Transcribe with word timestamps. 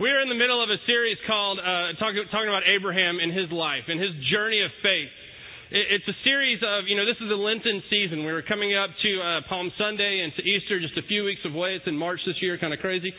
We're 0.00 0.24
in 0.24 0.32
the 0.32 0.40
middle 0.40 0.64
of 0.64 0.72
a 0.72 0.80
series 0.88 1.20
called 1.28 1.60
uh, 1.60 1.92
talk, 2.00 2.16
talking 2.32 2.48
about 2.48 2.64
Abraham 2.64 3.20
and 3.20 3.36
his 3.36 3.52
life 3.52 3.84
and 3.84 4.00
his 4.00 4.16
journey 4.32 4.64
of 4.64 4.72
faith. 4.80 5.12
It, 5.68 6.00
it's 6.00 6.08
a 6.08 6.16
series 6.24 6.56
of, 6.64 6.88
you 6.88 6.96
know, 6.96 7.04
this 7.04 7.20
is 7.20 7.28
a 7.28 7.36
Lenten 7.36 7.84
season. 7.92 8.24
We 8.24 8.32
were 8.32 8.40
coming 8.40 8.72
up 8.72 8.88
to 8.96 9.10
uh, 9.20 9.44
Palm 9.44 9.68
Sunday 9.76 10.24
and 10.24 10.32
to 10.32 10.42
Easter 10.42 10.80
just 10.80 10.96
a 10.96 11.04
few 11.04 11.28
weeks 11.28 11.44
away. 11.44 11.76
It's 11.76 11.84
in 11.84 12.00
March 12.00 12.16
this 12.24 12.40
year, 12.40 12.56
kind 12.56 12.72
of 12.72 12.80
crazy. 12.80 13.12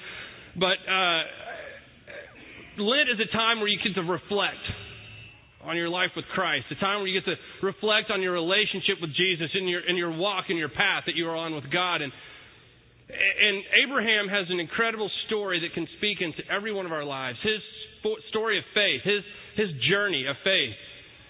But 0.57 0.81
uh, 0.89 1.21
Lent 2.81 3.13
is 3.13 3.21
a 3.21 3.29
time 3.29 3.61
where 3.61 3.69
you 3.69 3.77
get 3.77 3.93
to 4.01 4.05
reflect 4.09 4.65
on 5.61 5.77
your 5.77 5.93
life 5.93 6.17
with 6.17 6.25
Christ, 6.33 6.65
a 6.73 6.81
time 6.81 7.05
where 7.05 7.13
you 7.13 7.21
get 7.21 7.29
to 7.29 7.37
reflect 7.61 8.09
on 8.09 8.25
your 8.25 8.33
relationship 8.33 8.97
with 8.97 9.13
Jesus 9.13 9.53
and 9.53 9.69
your, 9.69 9.85
and 9.85 10.01
your 10.01 10.17
walk 10.17 10.49
and 10.49 10.57
your 10.57 10.73
path 10.73 11.05
that 11.05 11.13
you 11.13 11.29
are 11.29 11.37
on 11.37 11.53
with 11.53 11.69
God. 11.69 12.01
And 12.01 12.09
and 13.11 13.63
Abraham 13.85 14.27
has 14.27 14.47
an 14.49 14.59
incredible 14.59 15.09
story 15.27 15.59
that 15.61 15.73
can 15.73 15.87
speak 15.97 16.21
into 16.21 16.39
every 16.51 16.71
one 16.71 16.85
of 16.85 16.91
our 16.91 17.05
lives. 17.05 17.37
His 17.43 17.61
story 18.29 18.57
of 18.57 18.63
faith, 18.73 19.01
his, 19.03 19.23
his 19.55 19.69
journey 19.89 20.25
of 20.27 20.35
faith, 20.43 20.73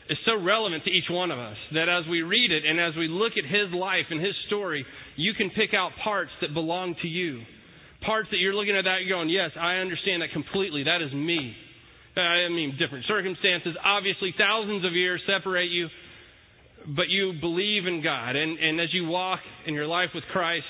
is 0.09 0.17
so 0.25 0.35
relevant 0.35 0.83
to 0.83 0.91
each 0.91 1.09
one 1.09 1.31
of 1.31 1.39
us 1.39 1.57
that 1.73 1.87
as 1.87 2.07
we 2.09 2.21
read 2.21 2.51
it 2.51 2.65
and 2.65 2.79
as 2.79 2.95
we 2.97 3.07
look 3.07 3.33
at 3.37 3.45
his 3.45 3.71
life 3.73 4.05
and 4.09 4.19
his 4.19 4.35
story, 4.47 4.85
you 5.15 5.33
can 5.33 5.49
pick 5.49 5.73
out 5.73 5.91
parts 6.03 6.31
that 6.41 6.53
belong 6.53 6.95
to 7.01 7.07
you. 7.07 7.41
Parts 8.05 8.27
that 8.31 8.37
you're 8.37 8.55
looking 8.55 8.75
at 8.75 8.83
that, 8.83 9.05
you're 9.05 9.15
going, 9.15 9.29
yes, 9.29 9.51
I 9.59 9.77
understand 9.77 10.21
that 10.21 10.31
completely. 10.33 10.83
That 10.83 11.01
is 11.01 11.13
me. 11.13 11.53
Uh, 12.17 12.19
I 12.19 12.49
mean, 12.49 12.75
different 12.77 13.05
circumstances. 13.07 13.75
Obviously, 13.83 14.33
thousands 14.37 14.83
of 14.83 14.93
years 14.93 15.21
separate 15.23 15.69
you, 15.69 15.87
but 16.95 17.07
you 17.07 17.33
believe 17.39 17.85
in 17.85 18.03
God. 18.03 18.35
And, 18.35 18.57
and 18.59 18.81
as 18.81 18.89
you 18.91 19.05
walk 19.05 19.39
in 19.67 19.75
your 19.75 19.87
life 19.87 20.09
with 20.13 20.25
Christ, 20.33 20.65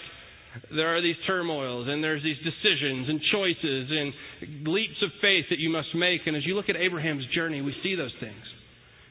there 0.73 0.95
are 0.95 1.01
these 1.01 1.15
turmoils 1.27 1.87
and 1.87 2.03
there's 2.03 2.23
these 2.23 2.39
decisions 2.43 3.07
and 3.09 3.19
choices 3.31 3.87
and 3.89 4.67
leaps 4.67 4.99
of 5.03 5.09
faith 5.21 5.45
that 5.49 5.59
you 5.59 5.69
must 5.69 5.93
make. 5.95 6.21
And 6.25 6.35
as 6.35 6.45
you 6.45 6.55
look 6.55 6.69
at 6.69 6.75
Abraham's 6.75 7.25
journey, 7.33 7.61
we 7.61 7.73
see 7.83 7.95
those 7.95 8.13
things. 8.19 8.43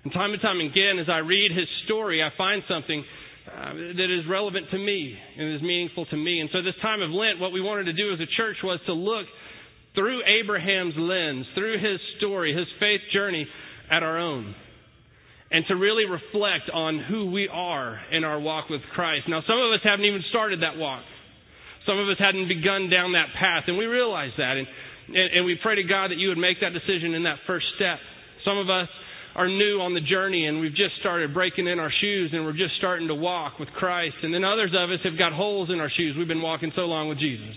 And 0.05 0.13
time 0.13 0.33
and 0.33 0.41
time 0.41 0.61
again, 0.61 0.99
as 0.99 1.09
I 1.09 1.19
read 1.19 1.53
his 1.53 1.69
story, 1.85 2.23
I 2.23 2.31
find 2.37 2.63
something 2.69 3.05
uh, 3.47 3.73
that 3.97 4.09
is 4.09 4.29
relevant 4.29 4.67
to 4.71 4.79
me 4.79 5.17
and 5.37 5.55
is 5.55 5.63
meaningful 5.63 6.07
to 6.07 6.17
me. 6.17 6.41
And 6.41 6.49
so, 6.53 6.63
this 6.63 6.77
time 6.81 7.03
of 7.03 7.11
Lent, 7.11 7.41
what 7.41 7.53
we 7.53 7.61
wanted 7.61 7.85
to 7.85 7.93
do 7.93 8.13
as 8.13 8.21
a 8.21 8.29
church 8.37 8.57
was 8.63 8.81
to 8.87 8.93
look 8.93 9.27
through 9.95 10.23
Abraham's 10.25 10.95
lens, 10.97 11.47
through 11.55 11.77
his 11.81 12.01
story, 12.19 12.55
his 12.57 12.67
faith 12.79 13.01
journey, 13.13 13.47
at 13.91 14.03
our 14.03 14.19
own. 14.19 14.55
And 15.51 15.65
to 15.67 15.75
really 15.75 16.05
reflect 16.05 16.71
on 16.73 17.03
who 17.11 17.31
we 17.31 17.49
are 17.49 17.99
in 18.13 18.23
our 18.23 18.39
walk 18.39 18.71
with 18.71 18.83
Christ. 18.95 19.29
Now, 19.29 19.43
some 19.47 19.59
of 19.59 19.73
us 19.73 19.81
haven't 19.83 20.05
even 20.05 20.23
started 20.31 20.63
that 20.63 20.77
walk. 20.77 21.03
Some 21.87 21.99
of 21.99 22.09
us 22.09 22.17
hadn't 22.19 22.49
begun 22.49 22.91
down 22.91 23.13
that 23.13 23.33
path, 23.39 23.65
and 23.67 23.79
we 23.79 23.87
realize 23.87 24.33
that. 24.37 24.57
And, 24.57 24.67
and, 25.09 25.29
and 25.39 25.43
we 25.45 25.57
pray 25.63 25.77
to 25.77 25.85
God 25.85 26.11
that 26.11 26.19
you 26.19 26.29
would 26.29 26.39
make 26.39 26.61
that 26.61 26.73
decision 26.73 27.15
in 27.15 27.25
that 27.25 27.39
first 27.47 27.67
step. 27.77 27.99
Some 28.45 28.59
of 28.59 28.69
us 28.69 28.89
are 29.35 29.49
new 29.49 29.81
on 29.81 29.95
the 29.95 30.01
journey 30.01 30.47
and 30.47 30.61
we've 30.61 30.75
just 30.75 30.99
started 30.99 31.33
breaking 31.33 31.67
in 31.67 31.79
our 31.79 31.93
shoes 32.01 32.31
and 32.33 32.45
we're 32.45 32.57
just 32.57 32.75
starting 32.79 33.09
to 33.09 33.15
walk 33.15 33.59
with 33.59 33.69
Christ. 33.71 34.17
And 34.23 34.35
then 34.35 34.45
others 34.45 34.73
of 34.75 34.91
us 34.91 34.99
have 35.05 35.19
got 35.19 35.33
holes 35.33 35.71
in 35.71 35.79
our 35.81 35.91
shoes. 35.97 36.17
We've 36.19 36.29
been 36.29 36.43
walking 36.43 36.73
so 36.75 36.83
long 36.83 37.09
with 37.09 37.19
Jesus. 37.19 37.55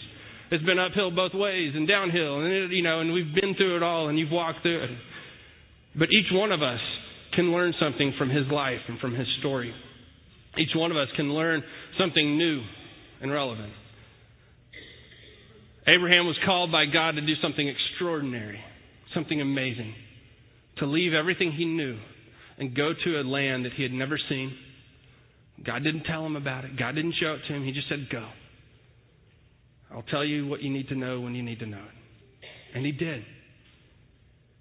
It's 0.52 0.64
been 0.64 0.78
uphill 0.78 1.10
both 1.10 1.34
ways 1.34 1.74
and 1.76 1.88
downhill 1.88 2.42
and 2.46 2.54
it, 2.54 2.72
you 2.72 2.84
know, 2.84 3.00
and 3.02 3.12
we've 3.12 3.34
been 3.34 3.56
through 3.56 3.78
it 3.78 3.84
all 3.84 4.10
and 4.10 4.20
you've 4.20 4.32
walked 4.32 4.62
through 4.62 4.84
it. 4.84 4.90
But 5.98 6.10
each 6.12 6.32
one 6.32 6.52
of 6.52 6.62
us 6.62 6.80
can 7.34 7.52
learn 7.52 7.74
something 7.80 8.14
from 8.18 8.30
his 8.30 8.46
life 8.52 8.82
and 8.88 9.00
from 9.00 9.16
his 9.16 9.28
story. 9.40 9.74
Each 10.58 10.76
one 10.76 10.92
of 10.92 10.98
us 10.98 11.08
can 11.16 11.34
learn 11.34 11.64
something 11.98 12.38
new 12.38 12.62
and 13.22 13.32
relevant. 13.32 13.74
Abraham 15.88 16.26
was 16.26 16.38
called 16.46 16.72
by 16.72 16.86
God 16.86 17.12
to 17.12 17.22
do 17.22 17.34
something 17.42 17.68
extraordinary, 17.68 18.60
something 19.14 19.42
amazing, 19.42 19.94
to 20.78 20.86
leave 20.86 21.14
everything 21.14 21.52
he 21.52 21.66
knew 21.66 21.98
and 22.58 22.76
go 22.76 22.94
to 22.94 23.20
a 23.20 23.24
land 23.24 23.66
that 23.66 23.74
he 23.76 23.84
had 23.84 23.92
never 23.92 24.18
seen. 24.30 24.56
God 25.66 25.84
didn't 25.84 26.04
tell 26.04 26.26
him 26.26 26.36
about 26.36 26.66
it. 26.66 26.78
God 26.78 26.96
didn't 26.96 27.16
show 27.20 27.34
it 27.34 27.42
to 27.48 27.54
him. 27.54 27.66
He 27.66 27.72
just 27.72 27.90
said, 27.90 28.08
Go. 28.12 28.28
I'll 29.92 30.04
tell 30.04 30.26
you 30.26 30.48
what 30.48 30.62
you 30.62 30.72
need 30.72 30.88
to 30.90 30.96
know 30.96 31.22
when 31.22 31.36
you 31.36 31.44
need 31.44 31.60
to 31.60 31.68
know 31.68 31.78
it. 31.78 32.76
And 32.76 32.86
he 32.86 32.92
did. 32.92 33.24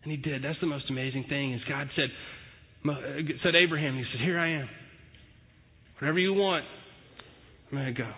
And 0.02 0.10
he 0.10 0.16
did. 0.16 0.44
That's 0.44 0.60
the 0.60 0.66
most 0.66 0.90
amazing 0.90 1.24
thing 1.28 1.54
is 1.54 1.60
God 1.68 1.88
said, 1.96 2.08
said 3.42 3.54
Abraham, 3.54 3.96
he 3.96 4.04
said, 4.12 4.24
Here 4.24 4.38
I 4.38 4.60
am. 4.60 4.68
Whatever 5.98 6.18
you 6.18 6.34
want, 6.34 6.64
I'm 7.70 7.78
going 7.78 7.94
to 7.94 8.02
go. 8.02 8.10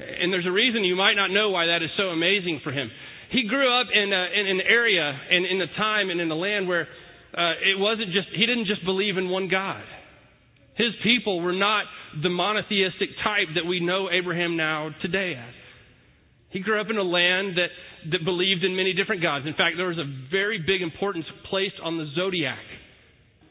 And 0.00 0.32
there's 0.32 0.46
a 0.46 0.52
reason 0.52 0.84
you 0.84 0.96
might 0.96 1.14
not 1.14 1.30
know 1.30 1.50
why 1.50 1.66
that 1.66 1.82
is 1.82 1.90
so 1.96 2.04
amazing 2.04 2.60
for 2.64 2.72
him. 2.72 2.90
He 3.30 3.46
grew 3.46 3.68
up 3.80 3.86
in, 3.92 4.12
a, 4.12 4.24
in 4.40 4.46
an 4.46 4.60
area 4.60 5.12
and 5.30 5.46
in 5.46 5.60
a 5.60 5.66
time 5.76 6.10
and 6.10 6.20
in 6.20 6.30
a 6.30 6.34
land 6.34 6.66
where 6.66 6.88
uh, 7.36 7.52
it 7.62 7.78
wasn't 7.78 8.12
just, 8.12 8.28
he 8.34 8.46
didn't 8.46 8.66
just 8.66 8.84
believe 8.84 9.16
in 9.16 9.28
one 9.28 9.48
God. 9.48 9.82
His 10.76 10.92
people 11.04 11.40
were 11.40 11.52
not 11.52 11.84
the 12.22 12.30
monotheistic 12.30 13.10
type 13.22 13.48
that 13.54 13.68
we 13.68 13.80
know 13.80 14.08
Abraham 14.10 14.56
now 14.56 14.90
today 15.02 15.34
as. 15.36 15.54
He 16.50 16.60
grew 16.60 16.80
up 16.80 16.88
in 16.90 16.96
a 16.96 17.02
land 17.02 17.56
that, 17.56 17.70
that 18.10 18.24
believed 18.24 18.64
in 18.64 18.74
many 18.74 18.94
different 18.94 19.22
gods. 19.22 19.46
In 19.46 19.54
fact, 19.54 19.76
there 19.76 19.86
was 19.86 19.98
a 19.98 20.10
very 20.30 20.58
big 20.58 20.82
importance 20.82 21.26
placed 21.48 21.76
on 21.82 21.98
the 21.98 22.06
zodiac 22.16 22.58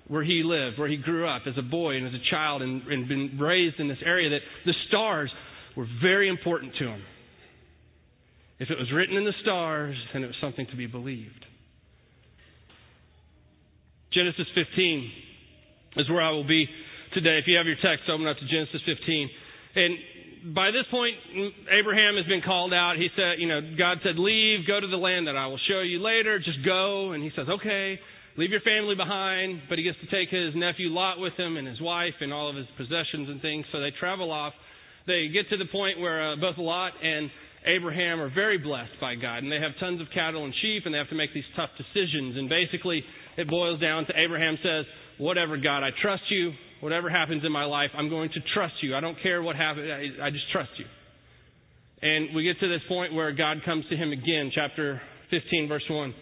where 0.09 0.23
he 0.23 0.41
lived, 0.43 0.77
where 0.77 0.89
he 0.89 0.97
grew 0.97 1.29
up 1.29 1.43
as 1.47 1.53
a 1.57 1.61
boy 1.61 1.95
and 1.95 2.07
as 2.07 2.13
a 2.13 2.29
child 2.29 2.61
and, 2.61 2.81
and 2.87 3.07
been 3.07 3.37
raised 3.39 3.79
in 3.79 3.87
this 3.87 4.01
area, 4.03 4.29
that 4.31 4.41
the 4.65 4.73
stars 4.89 5.31
were 5.79 5.87
very 6.03 6.27
important 6.27 6.73
to 6.75 6.85
him. 6.91 7.01
If 8.59 8.69
it 8.69 8.77
was 8.77 8.91
written 8.91 9.15
in 9.15 9.23
the 9.23 9.31
stars, 9.41 9.95
then 10.11 10.23
it 10.23 10.27
was 10.27 10.35
something 10.41 10.67
to 10.71 10.75
be 10.75 10.87
believed. 10.87 11.45
Genesis 14.11 14.47
15 14.53 16.03
is 16.03 16.09
where 16.09 16.21
I 16.21 16.31
will 16.31 16.43
be 16.43 16.67
today. 17.13 17.39
If 17.39 17.47
you 17.47 17.55
have 17.55 17.65
your 17.65 17.79
text, 17.79 18.11
open 18.11 18.27
up 18.27 18.35
to 18.35 18.47
Genesis 18.51 18.81
15. 18.83 19.29
And 19.79 20.53
by 20.53 20.75
this 20.75 20.83
point, 20.91 21.15
Abraham 21.71 22.19
has 22.19 22.27
been 22.27 22.43
called 22.43 22.73
out. 22.73 22.99
He 22.99 23.07
said, 23.15 23.39
you 23.39 23.47
know, 23.47 23.61
God 23.79 24.03
said, 24.03 24.19
leave, 24.19 24.67
go 24.67 24.81
to 24.81 24.87
the 24.87 24.99
land 24.99 25.27
that 25.31 25.37
I 25.37 25.47
will 25.47 25.61
show 25.71 25.79
you 25.79 26.03
later. 26.03 26.39
Just 26.39 26.59
go. 26.65 27.13
And 27.13 27.23
he 27.23 27.31
says, 27.37 27.47
okay, 27.47 27.95
leave 28.35 28.51
your 28.51 28.65
family 28.67 28.99
behind. 28.99 29.63
But 29.69 29.77
he 29.77 29.85
gets 29.87 29.97
to 30.03 30.11
take 30.11 30.27
his 30.27 30.51
nephew 30.59 30.91
Lot 30.91 31.23
with 31.23 31.39
him 31.39 31.55
and 31.55 31.63
his 31.63 31.79
wife 31.79 32.19
and 32.19 32.33
all 32.33 32.49
of 32.49 32.57
his 32.57 32.67
possessions 32.75 33.31
and 33.31 33.39
things. 33.39 33.63
So 33.71 33.79
they 33.79 33.95
travel 33.95 34.35
off 34.35 34.51
they 35.09 35.27
get 35.33 35.49
to 35.49 35.57
the 35.57 35.65
point 35.65 35.99
where 35.99 36.33
uh, 36.33 36.35
both 36.37 36.57
Lot 36.61 36.93
and 37.01 37.29
Abraham 37.65 38.21
are 38.21 38.29
very 38.29 38.57
blessed 38.57 38.93
by 39.01 39.15
God, 39.15 39.41
and 39.41 39.51
they 39.51 39.59
have 39.59 39.73
tons 39.79 39.99
of 39.99 40.07
cattle 40.13 40.45
and 40.45 40.53
sheep, 40.61 40.83
and 40.85 40.93
they 40.93 40.99
have 41.01 41.09
to 41.09 41.17
make 41.17 41.33
these 41.33 41.49
tough 41.57 41.73
decisions. 41.75 42.37
And 42.37 42.47
basically, 42.47 43.03
it 43.35 43.49
boils 43.49 43.81
down 43.81 44.05
to 44.05 44.13
Abraham 44.15 44.57
says, 44.61 44.85
Whatever, 45.17 45.57
God, 45.57 45.83
I 45.83 45.89
trust 46.01 46.23
you. 46.29 46.53
Whatever 46.79 47.09
happens 47.09 47.43
in 47.43 47.51
my 47.51 47.65
life, 47.65 47.89
I'm 47.97 48.07
going 48.07 48.29
to 48.29 48.39
trust 48.53 48.75
you. 48.81 48.95
I 48.95 49.01
don't 49.01 49.17
care 49.21 49.43
what 49.43 49.57
happens, 49.57 49.89
I, 49.91 50.27
I 50.27 50.29
just 50.29 50.49
trust 50.53 50.71
you. 50.77 50.85
And 52.01 52.33
we 52.33 52.43
get 52.43 52.57
to 52.61 52.69
this 52.69 52.79
point 52.87 53.13
where 53.13 53.33
God 53.33 53.57
comes 53.65 53.83
to 53.89 53.97
him 53.97 54.13
again, 54.13 54.51
chapter 54.55 55.01
15, 55.29 55.67
verse 55.67 55.83
1. 55.89 56.13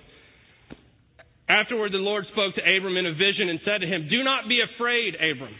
Afterward, 1.47 1.91
the 1.93 2.01
Lord 2.01 2.25
spoke 2.31 2.55
to 2.55 2.61
Abram 2.65 2.97
in 2.97 3.05
a 3.05 3.13
vision 3.13 3.49
and 3.49 3.59
said 3.63 3.81
to 3.81 3.87
him, 3.87 4.07
Do 4.09 4.23
not 4.23 4.49
be 4.49 4.59
afraid, 4.65 5.13
Abram, 5.13 5.53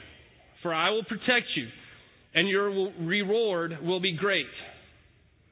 for 0.63 0.73
I 0.73 0.89
will 0.89 1.03
protect 1.03 1.53
you 1.55 1.67
and 2.37 2.47
your 2.47 2.91
reward 3.01 3.79
will 3.81 3.99
be 3.99 4.15
great. 4.15 4.45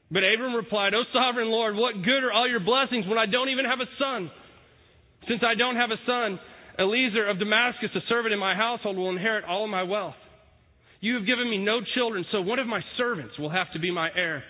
But 0.08 0.22
Abram 0.22 0.54
replied, 0.54 0.94
O 0.94 1.02
sovereign 1.12 1.48
Lord, 1.48 1.74
what 1.74 1.94
good 1.94 2.22
are 2.22 2.30
all 2.32 2.48
your 2.48 2.60
blessings 2.60 3.08
when 3.08 3.18
I 3.18 3.26
don't 3.26 3.48
even 3.48 3.64
have 3.64 3.80
a 3.80 3.90
son? 3.98 4.30
Since 5.26 5.42
I 5.42 5.58
don't 5.58 5.74
have 5.74 5.90
a 5.90 5.98
son, 6.06 6.38
Eliezer 6.78 7.28
of 7.28 7.40
Damascus, 7.40 7.90
a 7.96 8.06
servant 8.08 8.32
in 8.34 8.38
my 8.38 8.54
household, 8.54 8.96
will 8.96 9.10
inherit 9.10 9.44
all 9.44 9.64
of 9.64 9.70
my 9.70 9.82
wealth. 9.82 10.14
You 11.00 11.14
have 11.14 11.26
given 11.26 11.50
me 11.50 11.58
no 11.58 11.80
children, 11.96 12.24
so 12.30 12.40
one 12.40 12.60
of 12.60 12.68
my 12.68 12.82
servants 12.96 13.36
will 13.36 13.50
have 13.50 13.66
to 13.72 13.80
be 13.80 13.90
my 13.90 14.08
heir. 14.14 14.44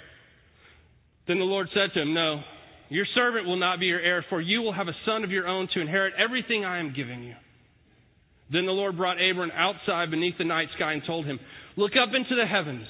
Then 1.26 1.38
the 1.38 1.48
Lord 1.48 1.68
said 1.72 1.94
to 1.94 2.02
him, 2.02 2.12
No, 2.12 2.42
your 2.90 3.06
servant 3.14 3.46
will 3.46 3.56
not 3.56 3.80
be 3.80 3.86
your 3.86 4.00
heir, 4.00 4.26
for 4.28 4.42
you 4.42 4.60
will 4.60 4.74
have 4.74 4.88
a 4.88 5.00
son 5.06 5.24
of 5.24 5.30
your 5.30 5.48
own 5.48 5.68
to 5.72 5.80
inherit 5.80 6.12
everything 6.22 6.66
I 6.66 6.80
am 6.80 6.92
giving 6.94 7.22
you. 7.22 7.34
Then 8.52 8.66
the 8.66 8.72
Lord 8.72 8.98
brought 8.98 9.16
Abram 9.16 9.50
outside 9.56 10.10
beneath 10.10 10.36
the 10.36 10.44
night 10.44 10.68
sky 10.76 10.92
and 10.92 11.02
told 11.06 11.24
him, 11.24 11.40
Look 11.76 11.92
up 11.92 12.14
into 12.14 12.34
the 12.34 12.46
heavens 12.46 12.86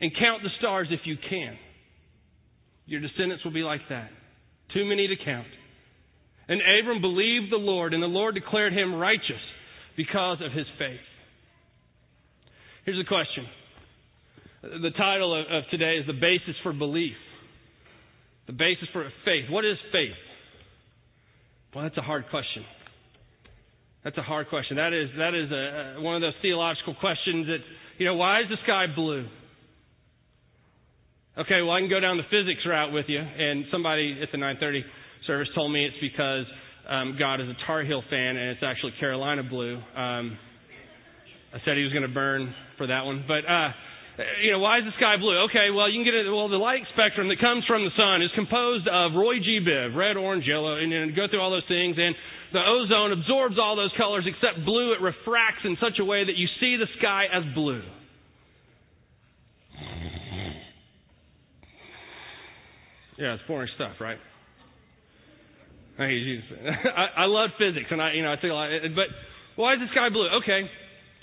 and 0.00 0.12
count 0.18 0.42
the 0.42 0.50
stars 0.58 0.88
if 0.90 1.00
you 1.04 1.16
can. 1.28 1.56
Your 2.86 3.00
descendants 3.00 3.44
will 3.44 3.52
be 3.52 3.62
like 3.62 3.80
that. 3.88 4.10
Too 4.74 4.84
many 4.84 5.08
to 5.08 5.16
count. 5.24 5.46
And 6.48 6.60
Abram 6.60 7.00
believed 7.00 7.50
the 7.50 7.56
Lord, 7.56 7.94
and 7.94 8.02
the 8.02 8.06
Lord 8.06 8.34
declared 8.34 8.72
him 8.72 8.94
righteous 8.94 9.42
because 9.96 10.38
of 10.44 10.52
his 10.52 10.66
faith. 10.78 11.00
Here's 12.84 13.00
a 13.00 13.08
question. 13.08 13.46
The 14.62 14.90
title 14.96 15.34
of, 15.40 15.64
today 15.70 15.96
is 15.96 16.06
The 16.06 16.12
Basis 16.12 16.54
for 16.62 16.72
Belief. 16.72 17.16
The 18.46 18.52
basis 18.52 18.88
for 18.92 19.02
faith. 19.24 19.50
What 19.50 19.64
is 19.64 19.76
faith? 19.90 20.14
Well, 21.74 21.82
that's 21.84 21.98
a 21.98 22.02
hard 22.02 22.26
question. 22.30 22.64
That's 24.06 24.18
a 24.18 24.22
hard 24.22 24.48
question. 24.48 24.76
That 24.76 24.92
is, 24.92 25.10
that 25.18 25.34
is 25.34 25.50
a, 25.50 26.00
one 26.00 26.14
of 26.14 26.22
those 26.22 26.38
theological 26.40 26.94
questions 26.94 27.48
that 27.48 27.58
you 27.98 28.06
know, 28.06 28.14
why 28.14 28.38
is 28.38 28.46
the 28.48 28.54
sky 28.62 28.86
blue? 28.94 29.26
Okay, 31.36 31.60
well, 31.60 31.72
I 31.72 31.80
can 31.80 31.90
go 31.90 31.98
down 31.98 32.16
the 32.16 32.30
physics 32.30 32.62
route 32.64 32.92
with 32.92 33.06
you, 33.08 33.18
and 33.18 33.64
somebody 33.72 34.16
at 34.22 34.30
the 34.30 34.38
930 34.38 34.84
service 35.26 35.48
told 35.56 35.72
me 35.72 35.84
it's 35.84 35.98
because 36.00 36.46
um, 36.88 37.16
God 37.18 37.40
is 37.40 37.48
a 37.48 37.66
Tar 37.66 37.82
Heel 37.82 38.00
fan 38.08 38.36
and 38.36 38.50
it's 38.50 38.62
actually 38.62 38.92
Carolina 39.00 39.42
blue. 39.42 39.74
Um, 39.74 40.38
I 41.50 41.58
said 41.64 41.76
he 41.76 41.82
was 41.82 41.92
going 41.92 42.06
to 42.06 42.14
burn 42.14 42.54
for 42.78 42.86
that 42.86 43.04
one, 43.04 43.24
but 43.26 43.42
uh, 43.42 43.74
Uh, 44.16 44.22
you 44.40 44.50
know, 44.50 44.58
why 44.58 44.78
is 44.78 44.84
the 44.88 44.96
sky 44.96 45.20
blue? 45.20 45.44
Okay, 45.44 45.68
well, 45.68 45.92
you 45.92 46.00
can 46.00 46.08
get 46.08 46.16
it. 46.16 46.24
Well, 46.24 46.48
the 46.48 46.56
light 46.56 46.88
spectrum 46.96 47.28
that 47.28 47.36
comes 47.36 47.68
from 47.68 47.84
the 47.84 47.92
sun 48.00 48.24
is 48.24 48.32
composed 48.32 48.88
of 48.88 49.12
Roy 49.12 49.36
G. 49.44 49.60
Biv, 49.60 49.92
red, 49.92 50.16
orange, 50.16 50.48
yellow, 50.48 50.80
and, 50.80 50.88
and 50.88 51.14
go 51.14 51.28
through 51.28 51.40
all 51.40 51.52
those 51.52 51.68
things. 51.68 52.00
And 52.00 52.16
the 52.56 52.64
ozone 52.64 53.12
absorbs 53.12 53.60
all 53.60 53.76
those 53.76 53.92
colors 54.00 54.24
except 54.24 54.64
blue. 54.64 54.96
It 54.96 55.04
refracts 55.04 55.68
in 55.68 55.76
such 55.80 56.00
a 56.00 56.04
way 56.04 56.24
that 56.24 56.36
you 56.36 56.48
see 56.60 56.80
the 56.80 56.88
sky 56.96 57.28
as 57.28 57.44
blue. 57.52 57.84
Yeah, 63.18 63.36
it's 63.36 63.42
boring 63.48 63.68
stuff, 63.76 64.00
right? 64.00 64.18
I, 66.60 67.24
I 67.24 67.26
love 67.26 67.50
physics, 67.58 67.88
and 67.90 68.00
I, 68.00 68.12
you 68.12 68.22
know, 68.22 68.32
I 68.32 68.36
think 68.36 68.50
a 68.50 68.54
lot. 68.54 68.68
But 68.94 69.08
why 69.56 69.74
is 69.74 69.80
the 69.80 69.88
sky 69.92 70.08
blue? 70.08 70.28
Okay, 70.44 70.68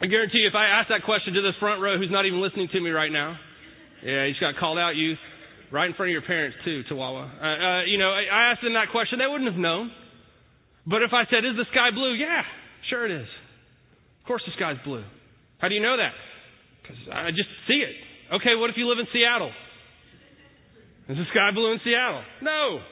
I 0.03 0.05
guarantee 0.11 0.43
you, 0.43 0.51
if 0.51 0.55
I 0.55 0.67
ask 0.67 0.91
that 0.91 1.07
question 1.07 1.31
to 1.39 1.41
this 1.41 1.55
front 1.63 1.79
row 1.79 1.95
who's 1.95 2.11
not 2.11 2.27
even 2.27 2.43
listening 2.43 2.67
to 2.75 2.79
me 2.83 2.91
right 2.91 3.07
now, 3.07 3.39
yeah, 4.03 4.27
you 4.27 4.35
just 4.35 4.43
got 4.43 4.59
called 4.59 4.75
out, 4.75 4.99
youth, 4.99 5.17
right 5.71 5.87
in 5.87 5.95
front 5.95 6.11
of 6.11 6.13
your 6.19 6.27
parents 6.27 6.59
too, 6.67 6.83
Chihuahua. 6.91 7.23
Uh, 7.23 7.23
uh, 7.23 7.81
you 7.87 7.95
know, 7.95 8.11
I 8.11 8.51
asked 8.51 8.59
them 8.59 8.75
that 8.75 8.91
question, 8.91 9.23
they 9.23 9.31
wouldn't 9.31 9.47
have 9.47 9.55
known. 9.55 9.95
But 10.83 11.07
if 11.07 11.15
I 11.15 11.23
said, 11.31 11.47
"Is 11.47 11.55
the 11.55 11.63
sky 11.71 11.95
blue?" 11.95 12.11
Yeah, 12.19 12.43
sure 12.91 13.07
it 13.07 13.15
is. 13.15 13.27
Of 14.19 14.27
course, 14.27 14.43
the 14.43 14.51
sky's 14.59 14.75
blue. 14.83 15.07
How 15.63 15.71
do 15.71 15.75
you 15.75 15.81
know 15.81 15.95
that? 15.95 16.11
Because 16.83 16.99
I 17.07 17.31
just 17.31 17.47
see 17.71 17.79
it. 17.79 17.95
Okay, 18.35 18.59
what 18.59 18.69
if 18.69 18.75
you 18.75 18.91
live 18.91 18.99
in 18.99 19.07
Seattle? 19.15 19.55
Is 21.07 21.15
the 21.15 21.27
sky 21.31 21.55
blue 21.55 21.71
in 21.71 21.79
Seattle? 21.79 22.23
No. 22.43 22.83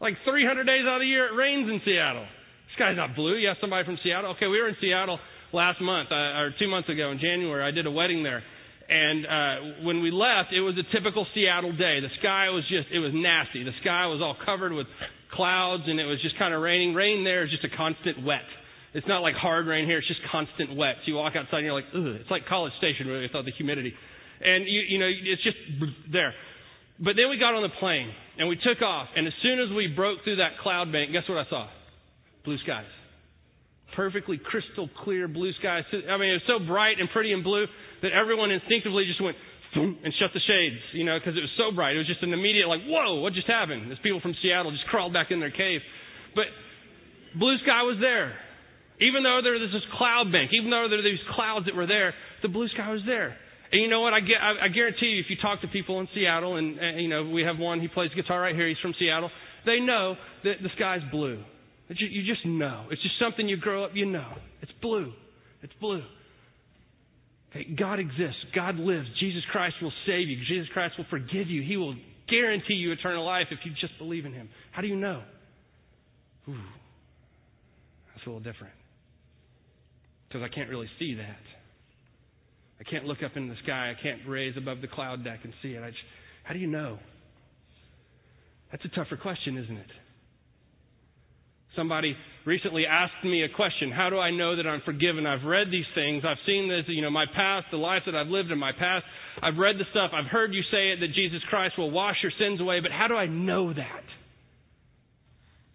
Like 0.00 0.16
300 0.24 0.64
days 0.64 0.88
out 0.88 0.96
of 0.96 1.04
the 1.04 1.12
year, 1.12 1.28
it 1.28 1.36
rains 1.36 1.68
in 1.68 1.84
Seattle. 1.84 2.24
The 2.24 2.72
sky's 2.80 2.96
not 2.96 3.12
blue. 3.12 3.36
Have 3.44 3.60
somebody 3.60 3.84
from 3.84 4.00
Seattle. 4.00 4.32
Okay, 4.40 4.48
we 4.48 4.56
were 4.56 4.68
in 4.68 4.76
Seattle 4.80 5.20
last 5.56 5.80
month, 5.80 6.12
uh, 6.12 6.44
or 6.44 6.54
two 6.60 6.68
months 6.68 6.88
ago 6.92 7.10
in 7.10 7.18
January. 7.18 7.64
I 7.64 7.72
did 7.72 7.86
a 7.86 7.90
wedding 7.90 8.22
there. 8.22 8.44
And 8.86 9.26
uh, 9.26 9.84
when 9.88 10.04
we 10.04 10.12
left, 10.12 10.52
it 10.52 10.60
was 10.60 10.76
a 10.78 10.86
typical 10.94 11.26
Seattle 11.34 11.72
day. 11.72 11.98
The 12.04 12.12
sky 12.20 12.52
was 12.52 12.62
just, 12.68 12.92
it 12.92 13.00
was 13.00 13.10
nasty. 13.16 13.64
The 13.64 13.74
sky 13.80 14.06
was 14.06 14.20
all 14.22 14.36
covered 14.44 14.70
with 14.70 14.86
clouds 15.32 15.82
and 15.88 15.98
it 15.98 16.04
was 16.04 16.22
just 16.22 16.38
kind 16.38 16.54
of 16.54 16.62
raining. 16.62 16.94
Rain 16.94 17.24
there 17.24 17.42
is 17.42 17.50
just 17.50 17.64
a 17.64 17.72
constant 17.74 18.22
wet. 18.22 18.46
It's 18.94 19.08
not 19.08 19.20
like 19.20 19.34
hard 19.34 19.66
rain 19.66 19.84
here, 19.84 19.98
it's 19.98 20.06
just 20.06 20.22
constant 20.30 20.76
wet. 20.76 21.02
So 21.02 21.12
you 21.12 21.16
walk 21.16 21.34
outside 21.34 21.64
and 21.64 21.66
you're 21.66 21.74
like, 21.74 21.90
ugh. 21.92 22.20
It's 22.20 22.30
like 22.30 22.46
College 22.46 22.72
Station, 22.78 23.08
really, 23.08 23.26
without 23.26 23.44
the 23.44 23.52
humidity. 23.52 23.92
And, 24.40 24.64
you, 24.64 24.80
you 24.88 24.98
know, 25.00 25.10
it's 25.10 25.42
just 25.42 25.58
there. 26.12 26.32
But 27.00 27.18
then 27.18 27.28
we 27.28 27.36
got 27.36 27.52
on 27.52 27.64
the 27.66 27.74
plane 27.80 28.08
and 28.38 28.48
we 28.48 28.56
took 28.56 28.80
off. 28.80 29.08
And 29.16 29.26
as 29.26 29.34
soon 29.42 29.60
as 29.60 29.68
we 29.74 29.88
broke 29.88 30.22
through 30.24 30.36
that 30.36 30.62
cloud 30.62 30.92
bank, 30.92 31.12
guess 31.12 31.28
what 31.28 31.36
I 31.36 31.48
saw? 31.50 31.68
Blue 32.44 32.56
skies. 32.62 32.88
Perfectly 33.96 34.38
crystal 34.38 34.90
clear 35.02 35.26
blue 35.26 35.52
skies. 35.58 35.84
I 35.90 36.20
mean, 36.20 36.36
it 36.36 36.44
was 36.44 36.48
so 36.48 36.60
bright 36.60 37.00
and 37.00 37.08
pretty 37.10 37.32
and 37.32 37.42
blue 37.42 37.64
that 38.02 38.12
everyone 38.12 38.50
instinctively 38.52 39.08
just 39.08 39.22
went 39.24 39.36
and 39.74 40.12
shut 40.20 40.30
the 40.32 40.40
shades, 40.44 40.80
you 40.92 41.04
know, 41.04 41.18
because 41.18 41.36
it 41.36 41.40
was 41.40 41.52
so 41.56 41.74
bright. 41.74 41.96
It 41.96 42.04
was 42.04 42.06
just 42.06 42.22
an 42.22 42.32
immediate, 42.32 42.68
like, 42.68 42.84
whoa, 42.84 43.20
what 43.20 43.32
just 43.32 43.46
happened? 43.48 43.90
As 43.92 43.98
people 44.02 44.20
from 44.20 44.34
Seattle 44.40 44.70
just 44.70 44.86
crawled 44.86 45.12
back 45.12 45.30
in 45.30 45.40
their 45.40 45.50
cave. 45.50 45.80
But 46.34 46.46
blue 47.36 47.56
sky 47.64 47.82
was 47.82 47.96
there. 48.00 48.36
Even 49.00 49.22
though 49.22 49.40
there 49.42 49.52
was 49.52 49.68
this 49.72 49.84
cloud 49.96 50.32
bank, 50.32 50.52
even 50.56 50.70
though 50.70 50.88
there 50.88 51.00
were 51.00 51.04
these 51.04 51.20
clouds 51.34 51.66
that 51.66 51.74
were 51.74 51.86
there, 51.86 52.14
the 52.40 52.48
blue 52.48 52.68
sky 52.68 52.88
was 52.92 53.02
there. 53.04 53.36
And 53.72 53.82
you 53.82 53.88
know 53.88 54.00
what? 54.00 54.14
I, 54.14 54.20
get, 54.20 54.40
I, 54.40 54.66
I 54.66 54.68
guarantee 54.68 55.16
you, 55.16 55.20
if 55.20 55.26
you 55.28 55.36
talk 55.40 55.60
to 55.60 55.68
people 55.68 56.00
in 56.00 56.08
Seattle, 56.14 56.56
and, 56.56 56.78
and 56.78 57.00
you 57.00 57.08
know 57.08 57.28
we 57.28 57.42
have 57.42 57.58
one, 57.58 57.80
he 57.80 57.88
plays 57.88 58.10
guitar 58.14 58.40
right 58.40 58.54
here. 58.54 58.68
He's 58.68 58.78
from 58.80 58.94
Seattle. 58.98 59.30
They 59.66 59.80
know 59.80 60.16
that 60.44 60.62
the 60.62 60.70
sky's 60.76 61.02
blue. 61.10 61.42
You, 61.88 62.22
just 62.26 62.44
know. 62.44 62.86
It's 62.90 63.02
just 63.02 63.14
something 63.20 63.48
you 63.48 63.56
grow 63.56 63.84
up, 63.84 63.92
you 63.94 64.06
know. 64.06 64.32
It's 64.60 64.72
blue. 64.82 65.12
It's 65.62 65.72
blue. 65.80 66.02
Okay, 67.50 67.64
God 67.78 68.00
exists. 68.00 68.42
God 68.54 68.76
lives. 68.76 69.06
Jesus 69.20 69.42
Christ 69.52 69.76
will 69.80 69.92
save 70.06 70.28
you. 70.28 70.36
Jesus 70.48 70.68
Christ 70.72 70.94
will 70.98 71.06
forgive 71.10 71.48
you. 71.48 71.62
He 71.62 71.76
will 71.76 71.94
guarantee 72.28 72.74
you 72.74 72.92
eternal 72.92 73.24
life 73.24 73.46
if 73.50 73.60
you 73.64 73.72
just 73.80 73.96
believe 73.98 74.24
in 74.26 74.32
Him. 74.32 74.48
How 74.72 74.82
do 74.82 74.88
you 74.88 74.96
know? 74.96 75.22
Ooh, 76.48 76.54
that's 78.14 78.26
a 78.26 78.28
little 78.28 78.40
different. 78.40 78.74
Because 80.28 80.42
I 80.42 80.52
can't 80.52 80.68
really 80.68 80.88
see 80.98 81.14
that. 81.14 81.38
I 82.80 82.84
can't 82.84 83.04
look 83.04 83.18
up 83.24 83.36
in 83.36 83.48
the 83.48 83.54
sky. 83.62 83.94
I 83.96 84.02
can't 84.02 84.20
raise 84.28 84.56
above 84.56 84.80
the 84.80 84.88
cloud 84.88 85.24
deck 85.24 85.40
and 85.44 85.52
see 85.62 85.68
it. 85.70 85.84
Just, 85.86 85.98
how 86.42 86.52
do 86.52 86.58
you 86.58 86.66
know? 86.66 86.98
That's 88.70 88.84
a 88.84 88.88
tougher 88.88 89.16
question, 89.16 89.56
isn't 89.56 89.76
it? 89.76 89.90
Somebody 91.76 92.16
recently 92.46 92.84
asked 92.86 93.22
me 93.24 93.42
a 93.44 93.48
question. 93.54 93.92
How 93.92 94.08
do 94.08 94.18
I 94.18 94.30
know 94.30 94.56
that 94.56 94.66
I'm 94.66 94.80
forgiven? 94.84 95.26
I've 95.26 95.44
read 95.44 95.68
these 95.70 95.86
things. 95.94 96.24
I've 96.26 96.40
seen 96.46 96.68
this, 96.68 96.84
you 96.88 97.02
know, 97.02 97.10
my 97.10 97.26
past, 97.26 97.66
the 97.70 97.76
life 97.76 98.02
that 98.06 98.14
I've 98.14 98.28
lived 98.28 98.50
in 98.50 98.58
my 98.58 98.72
past. 98.72 99.04
I've 99.42 99.58
read 99.58 99.76
the 99.76 99.84
stuff. 99.90 100.12
I've 100.14 100.30
heard 100.30 100.54
you 100.54 100.62
say 100.70 100.92
it 100.92 101.00
that 101.00 101.14
Jesus 101.14 101.40
Christ 101.50 101.74
will 101.76 101.90
wash 101.90 102.16
your 102.22 102.32
sins 102.38 102.60
away, 102.60 102.80
but 102.80 102.90
how 102.90 103.08
do 103.08 103.14
I 103.14 103.26
know 103.26 103.72
that? 103.72 104.04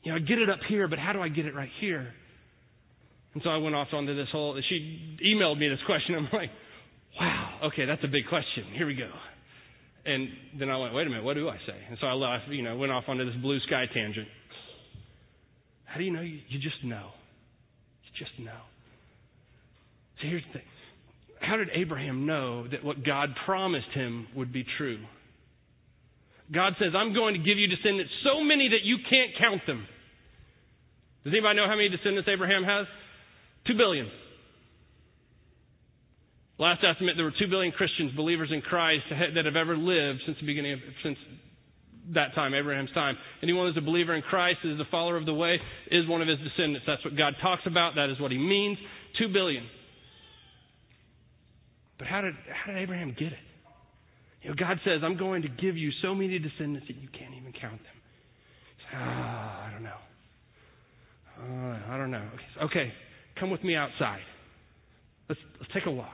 You 0.04 0.12
know, 0.12 0.16
I 0.18 0.20
get 0.20 0.40
it 0.40 0.50
up 0.50 0.60
here, 0.68 0.88
but 0.88 0.98
how 0.98 1.14
do 1.14 1.22
I 1.22 1.30
get 1.30 1.46
it 1.46 1.54
right 1.54 1.70
here? 1.80 2.12
And 3.34 3.44
so 3.44 3.50
I 3.50 3.58
went 3.58 3.76
off 3.76 3.88
onto 3.94 4.16
this 4.16 4.28
whole, 4.32 4.60
she 4.68 5.18
emailed 5.24 5.60
me 5.60 5.70
this 5.70 5.80
question. 5.86 6.16
I'm 6.18 6.28
like, 6.34 6.50
wow, 7.20 7.60
okay, 7.66 7.86
that's 7.86 8.04
a 8.04 8.08
big 8.08 8.28
question. 8.28 8.66
Here 8.76 8.88
we 8.88 8.96
go. 8.96 9.10
And 10.04 10.30
then 10.60 10.70
I 10.70 10.78
went, 10.78 10.96
wait 10.96 11.06
a 11.06 11.10
minute, 11.10 11.24
what 11.24 11.36
do 11.36 11.48
I 11.48 11.58
say? 11.68 11.78
And 11.90 11.98
so 12.02 12.08
I 12.08 12.14
left, 12.14 12.50
you 12.50 12.64
know, 12.64 12.76
went 12.76 12.92
off 12.92 13.04
onto 13.08 13.24
this 13.24 13.40
blue 13.40 13.60
sky 13.68 13.86
tangent. 13.94 14.28
How 15.92 15.98
do 15.98 16.06
you 16.06 16.12
know? 16.12 16.22
You, 16.22 16.60
just 16.60 16.84
know. 16.84 17.12
You 18.04 18.26
just 18.26 18.40
know. 18.40 18.62
So 20.22 20.28
here's 20.28 20.44
the 20.48 20.60
thing. 20.60 20.68
How 21.42 21.58
did 21.58 21.68
Abraham 21.74 22.26
know 22.26 22.68
that 22.68 22.84
what 22.84 23.04
God 23.04 23.30
promised 23.46 23.92
him 23.94 24.28
would 24.36 24.54
be 24.54 24.64
true? 24.78 25.00
God 26.54 26.74
says, 26.80 26.94
I'm 26.96 27.14
going 27.14 27.34
to 27.34 27.40
give 27.40 27.58
you 27.58 27.68
descendants 27.68 28.12
so 28.24 28.44
many 28.44 28.70
that 28.70 28.84
you 28.84 28.98
can't 29.10 29.32
count 29.40 29.62
them. 29.68 29.86
Does 31.24 31.34
anybody 31.34 31.58
know 31.58 31.68
how 31.68 31.76
many 31.76 31.90
descendants 31.90 32.30
Abraham 32.32 32.64
has? 32.64 32.88
Two 33.68 33.76
billion. 33.76 34.10
Last 36.58 36.84
estimate, 36.88 37.16
there 37.18 37.26
were 37.26 37.36
two 37.38 37.50
billion 37.50 37.74
Christians, 37.74 38.12
believers 38.16 38.50
in 38.54 38.62
Christ, 38.62 39.04
that 39.10 39.46
have 39.46 39.56
ever 39.56 39.76
lived 39.76 40.22
since 40.26 40.38
the 40.40 40.46
beginning 40.46 40.74
of, 40.74 40.80
since 41.04 41.18
that 42.14 42.34
time, 42.36 42.54
Abraham's 42.54 42.92
time. 42.92 43.16
Anyone 43.44 43.68
who's 43.68 43.78
a 43.78 43.86
believer 43.86 44.16
in 44.16 44.22
Christ, 44.22 44.60
is 44.64 44.80
a 44.80 44.90
follower 44.90 45.18
of 45.18 45.26
the 45.26 45.34
way, 45.34 45.58
is 45.90 46.08
one 46.08 46.22
of 46.22 46.28
his 46.28 46.38
descendants. 46.40 46.86
That's 46.88 47.04
what 47.06 47.16
God 47.18 47.34
talks 47.42 47.64
about. 47.66 47.96
That 47.96 48.10
is 48.10 48.20
what 48.20 48.32
he 48.32 48.38
means. 48.38 48.78
Two 49.20 49.28
billion. 49.32 49.64
But 51.98 52.08
how 52.08 52.22
did, 52.22 52.34
how 52.50 52.74
did 52.74 52.82
Abraham 52.82 53.16
get 53.18 53.32
it? 53.32 53.46
You 54.42 54.50
know, 54.50 54.56
God 54.58 54.80
says, 54.84 55.02
I'm 55.04 55.18
going 55.18 55.44
to 55.44 55.50
give 55.50 55.78
you 55.78 55.92
so 56.02 56.16
many 56.16 56.40
descendants 56.40 56.88
that 56.88 56.98
you 56.98 57.08
can't 57.08 57.36
even 57.36 57.54
count 57.54 57.78
them. 57.78 57.98
oh, 58.94 58.98
I 58.98 59.70
don't 59.72 59.84
know. 59.84 60.02
Uh, 61.38 61.94
I 61.94 61.98
don't 61.98 62.12
know. 62.12 62.28
Okay, 62.64 62.92
come 63.40 63.52
with 63.52 63.64
me 63.64 63.76
outside. 63.76 64.22
Let's, 65.30 65.42
let's 65.60 65.72
take 65.74 65.86
a 65.86 65.92
walk. 65.92 66.14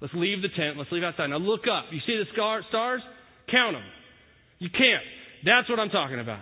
Let's 0.00 0.14
leave 0.14 0.42
the 0.42 0.48
tent. 0.48 0.78
Let's 0.78 0.90
leave 0.92 1.02
outside. 1.02 1.28
Now 1.28 1.38
look 1.38 1.62
up. 1.62 1.86
You 1.92 2.00
see 2.06 2.16
the 2.16 2.24
star, 2.32 2.62
stars? 2.68 3.02
Count 3.50 3.74
them. 3.76 3.84
You 4.58 4.68
can't. 4.70 5.04
That's 5.44 5.68
what 5.68 5.78
I'm 5.78 5.90
talking 5.90 6.20
about. 6.20 6.40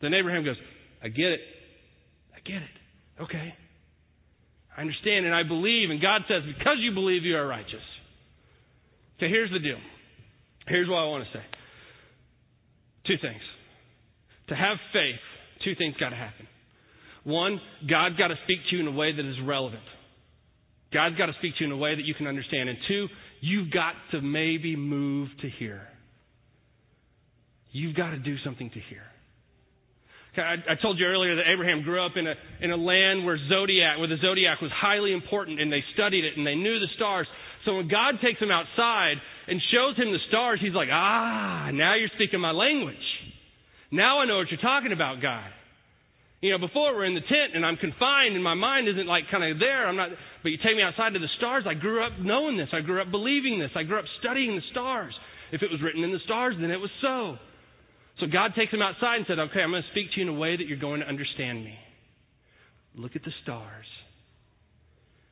Then 0.00 0.14
Abraham 0.14 0.44
goes, 0.44 0.56
I 1.02 1.08
get 1.08 1.26
it. 1.26 1.40
I 2.34 2.40
get 2.40 2.62
it. 2.62 3.22
Okay. 3.22 3.54
I 4.76 4.80
understand 4.80 5.26
and 5.26 5.34
I 5.34 5.42
believe. 5.42 5.90
And 5.90 6.00
God 6.00 6.22
says, 6.28 6.42
because 6.46 6.78
you 6.80 6.92
believe, 6.94 7.24
you 7.24 7.36
are 7.36 7.46
righteous. 7.46 7.84
Okay, 9.16 9.28
here's 9.28 9.50
the 9.50 9.58
deal. 9.58 9.78
Here's 10.66 10.88
what 10.88 10.96
I 10.96 11.04
want 11.06 11.24
to 11.24 11.38
say. 11.38 11.44
Two 13.06 13.16
things. 13.20 13.42
To 14.48 14.54
have 14.54 14.78
faith, 14.92 15.20
two 15.64 15.74
things 15.74 15.94
got 16.00 16.10
to 16.10 16.16
happen. 16.16 16.46
One, 17.24 17.60
God's 17.88 18.16
got 18.16 18.28
to 18.28 18.36
speak 18.44 18.58
to 18.70 18.76
you 18.76 18.82
in 18.82 18.88
a 18.88 18.96
way 18.96 19.12
that 19.14 19.24
is 19.24 19.36
relevant. 19.44 19.82
God's 20.92 21.16
got 21.16 21.26
to 21.26 21.34
speak 21.38 21.56
to 21.58 21.64
you 21.64 21.66
in 21.66 21.72
a 21.72 21.76
way 21.76 21.94
that 21.94 22.04
you 22.04 22.14
can 22.14 22.26
understand. 22.26 22.68
And 22.68 22.78
two, 22.88 23.06
you've 23.40 23.70
got 23.70 23.94
to 24.12 24.20
maybe 24.20 24.74
move 24.76 25.28
to 25.42 25.48
hear. 25.58 25.82
You've 27.72 27.96
got 27.96 28.10
to 28.10 28.18
do 28.18 28.36
something 28.44 28.70
to 28.70 28.80
hear. 28.88 29.02
I, 30.36 30.62
I 30.62 30.74
told 30.80 30.98
you 30.98 31.06
earlier 31.06 31.36
that 31.36 31.50
Abraham 31.50 31.82
grew 31.82 32.04
up 32.04 32.12
in 32.14 32.26
a, 32.26 32.34
in 32.62 32.70
a 32.70 32.76
land 32.76 33.24
where 33.24 33.38
zodiac, 33.48 33.98
where 33.98 34.06
the 34.06 34.18
zodiac 34.22 34.60
was 34.60 34.70
highly 34.70 35.12
important 35.12 35.60
and 35.60 35.72
they 35.72 35.82
studied 35.94 36.24
it 36.24 36.36
and 36.36 36.46
they 36.46 36.54
knew 36.54 36.78
the 36.78 36.86
stars. 36.94 37.26
So 37.64 37.76
when 37.76 37.88
God 37.88 38.22
takes 38.22 38.40
him 38.40 38.50
outside 38.50 39.18
and 39.48 39.60
shows 39.74 39.96
him 39.96 40.12
the 40.12 40.22
stars, 40.28 40.60
he's 40.62 40.74
like, 40.74 40.88
ah, 40.90 41.70
now 41.74 41.96
you're 41.96 42.14
speaking 42.14 42.40
my 42.40 42.52
language. 42.52 42.96
Now 43.90 44.20
I 44.20 44.26
know 44.26 44.38
what 44.38 44.50
you're 44.50 44.62
talking 44.62 44.92
about, 44.92 45.20
God. 45.20 45.50
You 46.40 46.52
know, 46.52 46.58
before 46.58 46.94
we're 46.94 47.04
in 47.04 47.14
the 47.14 47.26
tent 47.26 47.52
and 47.52 47.66
I'm 47.66 47.76
confined 47.76 48.34
and 48.34 48.42
my 48.42 48.54
mind 48.54 48.88
isn't 48.88 49.06
like 49.06 49.24
kind 49.30 49.44
of 49.44 49.58
there. 49.58 49.86
I'm 49.86 49.96
not, 49.96 50.08
but 50.42 50.48
you 50.48 50.56
take 50.56 50.76
me 50.76 50.82
outside 50.82 51.12
to 51.12 51.18
the 51.18 51.28
stars. 51.36 51.64
I 51.68 51.74
grew 51.74 52.06
up 52.06 52.12
knowing 52.18 52.56
this. 52.56 52.68
I 52.72 52.80
grew 52.80 53.02
up 53.02 53.10
believing 53.10 53.58
this. 53.58 53.70
I 53.74 53.82
grew 53.82 53.98
up 53.98 54.06
studying 54.20 54.54
the 54.54 54.64
stars. 54.70 55.12
If 55.52 55.62
it 55.62 55.70
was 55.70 55.82
written 55.82 56.04
in 56.04 56.12
the 56.12 56.22
stars, 56.24 56.54
then 56.58 56.70
it 56.70 56.78
was 56.78 56.90
so. 57.02 57.36
So 58.18 58.26
God 58.26 58.52
takes 58.56 58.72
him 58.72 58.82
outside 58.82 59.16
and 59.16 59.24
said, 59.26 59.38
Okay, 59.38 59.60
I'm 59.60 59.70
going 59.70 59.82
to 59.82 59.90
speak 59.90 60.12
to 60.14 60.20
you 60.20 60.28
in 60.28 60.36
a 60.36 60.38
way 60.38 60.56
that 60.56 60.66
you're 60.66 60.78
going 60.78 61.00
to 61.00 61.06
understand 61.06 61.64
me. 61.64 61.74
Look 62.94 63.16
at 63.16 63.22
the 63.22 63.30
stars. 63.42 63.86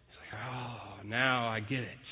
He's 0.09 0.17
like, 0.21 0.41
Oh, 0.41 1.05
now 1.05 1.49
I 1.49 1.61
get 1.61 1.81
it. 1.81 2.05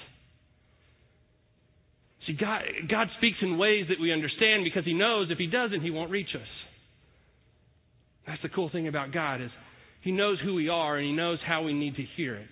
See, 2.26 2.35
God, 2.35 2.62
God 2.90 3.06
speaks 3.18 3.37
in 3.40 3.56
ways 3.56 3.87
that 3.88 4.00
we 4.00 4.12
understand 4.12 4.64
because 4.64 4.85
He 4.85 4.92
knows 4.92 5.28
if 5.30 5.38
He 5.38 5.46
doesn't, 5.46 5.80
He 5.80 5.90
won't 5.90 6.11
reach 6.11 6.35
us. 6.35 6.49
That's 8.26 8.42
the 8.42 8.49
cool 8.49 8.68
thing 8.70 8.88
about 8.88 9.12
God 9.12 9.40
is 9.40 9.50
He 10.02 10.11
knows 10.11 10.38
who 10.42 10.54
we 10.54 10.68
are 10.68 10.96
and 10.96 11.06
He 11.06 11.12
knows 11.12 11.38
how 11.46 11.62
we 11.62 11.73
need 11.73 11.96
to 11.96 12.04
hear 12.16 12.35
it. 12.35 12.49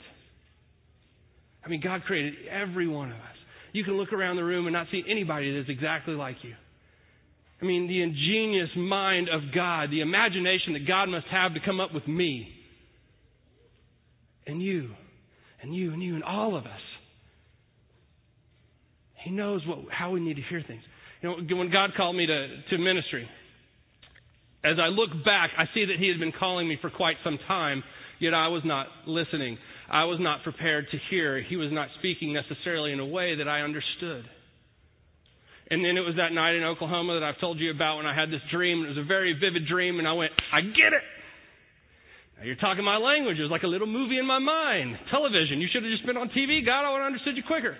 I 1.64 1.68
mean, 1.68 1.80
God 1.82 2.04
created 2.04 2.34
every 2.50 2.86
one 2.86 3.10
of 3.10 3.16
us. 3.16 3.36
You 3.72 3.84
can 3.84 3.94
look 3.94 4.12
around 4.12 4.36
the 4.36 4.44
room 4.44 4.66
and 4.66 4.72
not 4.72 4.86
see 4.92 5.02
anybody 5.08 5.56
that's 5.56 5.68
exactly 5.68 6.14
like 6.14 6.36
you. 6.42 6.54
I 7.64 7.66
mean, 7.66 7.88
the 7.88 8.02
ingenious 8.02 8.68
mind 8.76 9.28
of 9.30 9.40
God, 9.54 9.90
the 9.90 10.02
imagination 10.02 10.74
that 10.74 10.86
God 10.86 11.06
must 11.08 11.24
have 11.28 11.54
to 11.54 11.60
come 11.64 11.80
up 11.80 11.94
with 11.94 12.06
me 12.06 12.46
and 14.46 14.60
you 14.60 14.90
and 15.62 15.74
you 15.74 15.90
and 15.94 16.02
you 16.02 16.14
and 16.14 16.22
all 16.22 16.58
of 16.58 16.66
us. 16.66 16.80
He 19.24 19.30
knows 19.30 19.62
what, 19.66 19.78
how 19.90 20.10
we 20.10 20.20
need 20.20 20.36
to 20.36 20.42
hear 20.42 20.62
things. 20.66 20.82
You 21.22 21.30
know, 21.30 21.56
when 21.56 21.72
God 21.72 21.92
called 21.96 22.14
me 22.16 22.26
to, 22.26 22.48
to 22.68 22.76
ministry, 22.76 23.26
as 24.62 24.76
I 24.78 24.88
look 24.88 25.24
back, 25.24 25.48
I 25.56 25.64
see 25.72 25.86
that 25.86 25.96
He 25.98 26.08
had 26.08 26.20
been 26.20 26.34
calling 26.38 26.68
me 26.68 26.76
for 26.82 26.90
quite 26.90 27.16
some 27.24 27.38
time, 27.48 27.82
yet 28.20 28.34
I 28.34 28.48
was 28.48 28.60
not 28.66 28.88
listening. 29.06 29.56
I 29.90 30.04
was 30.04 30.18
not 30.20 30.42
prepared 30.42 30.88
to 30.90 30.98
hear. 31.08 31.42
He 31.42 31.56
was 31.56 31.72
not 31.72 31.88
speaking 31.98 32.34
necessarily 32.34 32.92
in 32.92 33.00
a 33.00 33.06
way 33.06 33.36
that 33.36 33.48
I 33.48 33.62
understood. 33.62 34.26
And 35.70 35.80
then 35.80 35.96
it 35.96 36.04
was 36.04 36.16
that 36.20 36.32
night 36.32 36.54
in 36.54 36.62
Oklahoma 36.62 37.16
that 37.16 37.24
I've 37.24 37.40
told 37.40 37.58
you 37.58 37.70
about 37.70 37.96
when 37.96 38.06
I 38.06 38.14
had 38.14 38.28
this 38.28 38.44
dream. 38.52 38.84
It 38.84 38.88
was 38.88 39.00
a 39.00 39.08
very 39.08 39.32
vivid 39.32 39.66
dream, 39.66 39.98
and 39.98 40.06
I 40.06 40.12
went, 40.12 40.32
I 40.52 40.60
get 40.60 40.92
it. 40.92 41.04
Now 42.36 42.44
you're 42.44 42.60
talking 42.60 42.84
my 42.84 42.98
language. 42.98 43.38
It 43.38 43.42
was 43.42 43.50
like 43.50 43.62
a 43.62 43.70
little 43.70 43.86
movie 43.86 44.18
in 44.18 44.26
my 44.26 44.38
mind. 44.38 44.96
Television. 45.10 45.64
You 45.64 45.68
should 45.72 45.82
have 45.82 45.92
just 45.92 46.04
been 46.04 46.18
on 46.20 46.28
TV. 46.36 46.60
God, 46.64 46.84
I 46.84 46.92
would 46.92 47.00
have 47.00 47.06
understood 47.06 47.36
you 47.36 47.42
quicker. 47.46 47.76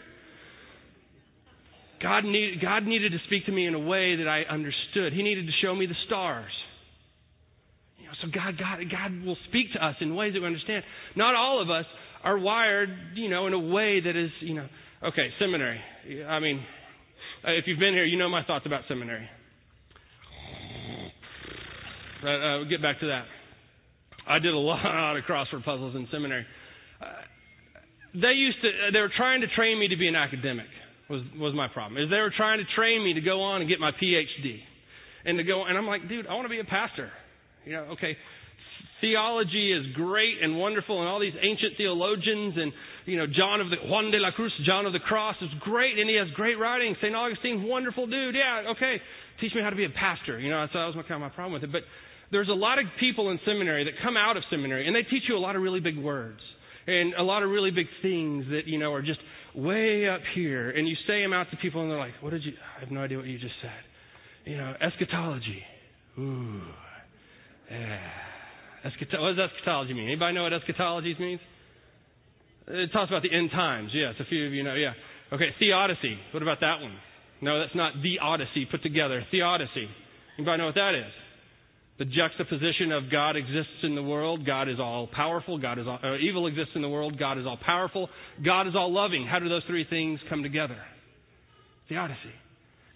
God, 2.00 2.24
need, 2.24 2.60
God 2.60 2.84
needed 2.84 3.12
to 3.12 3.18
speak 3.26 3.46
to 3.46 3.52
me 3.52 3.66
in 3.66 3.74
a 3.74 3.78
way 3.78 4.16
that 4.16 4.28
I 4.28 4.44
understood. 4.48 5.12
He 5.12 5.22
needed 5.22 5.46
to 5.46 5.52
show 5.62 5.74
me 5.74 5.86
the 5.86 5.96
stars. 6.06 6.52
You 7.98 8.06
know, 8.06 8.12
so 8.20 8.28
God, 8.28 8.56
God, 8.58 8.78
God 8.90 9.24
will 9.24 9.38
speak 9.48 9.72
to 9.72 9.84
us 9.84 9.96
in 10.00 10.14
ways 10.14 10.34
that 10.34 10.40
we 10.40 10.46
understand. 10.46 10.84
Not 11.16 11.34
all 11.34 11.62
of 11.62 11.70
us 11.70 11.86
are 12.22 12.38
wired, 12.38 12.90
you 13.14 13.28
know, 13.28 13.46
in 13.46 13.52
a 13.52 13.58
way 13.58 14.00
that 14.00 14.16
is, 14.16 14.30
you 14.40 14.54
know, 14.54 14.66
okay, 15.02 15.28
seminary. 15.38 15.80
I 16.28 16.40
mean, 16.40 16.60
uh, 17.46 17.52
if 17.52 17.66
you've 17.66 17.78
been 17.78 17.94
here, 17.94 18.04
you 18.04 18.18
know 18.18 18.28
my 18.28 18.44
thoughts 18.44 18.66
about 18.66 18.82
seminary. 18.88 19.28
Uh, 22.22 22.28
uh, 22.28 22.64
get 22.64 22.80
back 22.80 23.00
to 23.00 23.06
that. 23.06 23.24
I 24.26 24.38
did 24.38 24.54
a 24.54 24.58
lot 24.58 25.16
of 25.16 25.24
crossword 25.24 25.64
puzzles 25.64 25.94
in 25.94 26.08
seminary. 26.10 26.46
Uh, 27.00 27.06
they 28.14 28.32
used 28.32 28.56
to, 28.62 28.70
they 28.92 29.00
were 29.00 29.12
trying 29.16 29.42
to 29.42 29.48
train 29.48 29.78
me 29.78 29.88
to 29.88 29.96
be 29.96 30.08
an 30.08 30.16
academic 30.16 30.66
was 31.08 31.22
was 31.38 31.54
my 31.54 31.68
problem. 31.68 32.02
Is 32.02 32.10
they 32.10 32.18
were 32.20 32.32
trying 32.34 32.58
to 32.58 32.64
train 32.74 33.04
me 33.04 33.14
to 33.14 33.20
go 33.20 33.42
on 33.42 33.60
and 33.60 33.68
get 33.68 33.80
my 33.80 33.90
PhD, 33.92 34.58
and 35.24 35.38
to 35.38 35.44
go 35.44 35.64
and 35.64 35.76
I'm 35.76 35.86
like, 35.86 36.08
dude, 36.08 36.26
I 36.26 36.34
want 36.34 36.46
to 36.46 36.50
be 36.50 36.60
a 36.60 36.64
pastor. 36.64 37.10
You 37.64 37.72
know, 37.72 37.82
okay. 37.92 38.16
Theology 39.04 39.68
is 39.68 39.84
great 39.92 40.40
and 40.40 40.56
wonderful, 40.56 41.00
and 41.00 41.06
all 41.06 41.20
these 41.20 41.36
ancient 41.36 41.76
theologians, 41.76 42.56
and 42.56 42.72
you 43.04 43.18
know, 43.18 43.26
John 43.28 43.60
of 43.60 43.68
the 43.68 43.76
Juan 43.84 44.10
de 44.10 44.16
la 44.16 44.30
Cruz, 44.30 44.50
John 44.64 44.86
of 44.86 44.94
the 44.94 45.04
Cross 45.04 45.36
is 45.42 45.50
great, 45.60 45.98
and 45.98 46.08
he 46.08 46.16
has 46.16 46.28
great 46.34 46.58
writing. 46.58 46.96
Saint 47.02 47.14
Augustine, 47.14 47.68
wonderful 47.68 48.06
dude. 48.06 48.34
Yeah, 48.34 48.72
okay. 48.72 48.96
Teach 49.42 49.52
me 49.54 49.60
how 49.60 49.68
to 49.68 49.76
be 49.76 49.84
a 49.84 49.90
pastor. 49.90 50.40
You 50.40 50.48
know, 50.48 50.64
so 50.72 50.78
that 50.78 50.86
was 50.86 50.96
my, 50.96 51.02
kind 51.02 51.20
of 51.20 51.20
my 51.20 51.28
problem 51.28 51.52
with 51.52 51.64
it. 51.64 51.72
But 51.72 51.82
there's 52.32 52.48
a 52.48 52.56
lot 52.56 52.78
of 52.78 52.86
people 52.98 53.28
in 53.28 53.38
seminary 53.44 53.84
that 53.84 53.92
come 54.02 54.16
out 54.16 54.38
of 54.38 54.42
seminary, 54.48 54.86
and 54.86 54.96
they 54.96 55.02
teach 55.02 55.24
you 55.28 55.36
a 55.36 55.42
lot 55.42 55.54
of 55.54 55.60
really 55.60 55.80
big 55.80 55.98
words 55.98 56.40
and 56.86 57.12
a 57.12 57.22
lot 57.22 57.42
of 57.42 57.50
really 57.50 57.72
big 57.72 57.86
things 58.00 58.46
that 58.48 58.62
you 58.64 58.78
know 58.78 58.94
are 58.94 59.02
just 59.02 59.20
way 59.54 60.08
up 60.08 60.20
here, 60.34 60.70
and 60.70 60.88
you 60.88 60.96
say 61.06 61.20
them 61.20 61.34
out 61.34 61.50
to 61.50 61.58
people, 61.58 61.82
and 61.82 61.90
they're 61.90 61.98
like, 61.98 62.16
"What 62.22 62.30
did 62.30 62.42
you?" 62.42 62.54
I 62.76 62.80
have 62.80 62.90
no 62.90 63.00
idea 63.00 63.18
what 63.18 63.26
you 63.26 63.38
just 63.38 63.60
said. 63.60 63.84
You 64.50 64.56
know, 64.56 64.74
eschatology. 64.80 65.62
Ooh, 66.18 66.62
yeah. 67.70 68.00
What 68.84 69.36
does 69.36 69.50
eschatology 69.50 69.94
mean? 69.94 70.08
Anybody 70.08 70.34
know 70.34 70.42
what 70.42 70.52
eschatology 70.52 71.16
means? 71.18 71.40
It 72.68 72.92
talks 72.92 73.10
about 73.10 73.22
the 73.22 73.34
end 73.34 73.50
times. 73.50 73.90
Yes, 73.94 74.14
a 74.20 74.24
few 74.24 74.46
of 74.46 74.52
you 74.52 74.62
know. 74.62 74.74
Yeah. 74.74 74.92
Okay, 75.32 75.48
theodicy. 75.58 76.16
What 76.32 76.42
about 76.42 76.60
that 76.60 76.80
one? 76.80 76.96
No, 77.40 77.60
that's 77.60 77.74
not 77.74 77.94
the 78.02 78.20
Odyssey 78.22 78.66
put 78.70 78.82
together. 78.82 79.24
Theodicy. 79.30 79.88
Anybody 80.38 80.58
know 80.58 80.66
what 80.66 80.74
that 80.74 80.94
is? 80.94 81.12
The 81.98 82.04
juxtaposition 82.06 82.90
of 82.90 83.10
God 83.10 83.36
exists 83.36 83.84
in 83.84 83.94
the 83.94 84.02
world, 84.02 84.44
God 84.44 84.68
is 84.68 84.80
all 84.80 85.06
powerful, 85.06 85.58
God 85.58 85.78
is 85.78 85.86
all, 85.86 86.00
uh, 86.02 86.16
evil 86.16 86.48
exists 86.48 86.72
in 86.74 86.82
the 86.82 86.88
world, 86.88 87.18
God 87.18 87.38
is 87.38 87.46
all 87.46 87.56
powerful, 87.56 88.08
God 88.44 88.66
is 88.66 88.74
all 88.74 88.92
loving. 88.92 89.26
How 89.30 89.38
do 89.38 89.48
those 89.48 89.62
three 89.68 89.86
things 89.88 90.18
come 90.28 90.42
together? 90.42 90.76
Theodicy. 91.88 92.34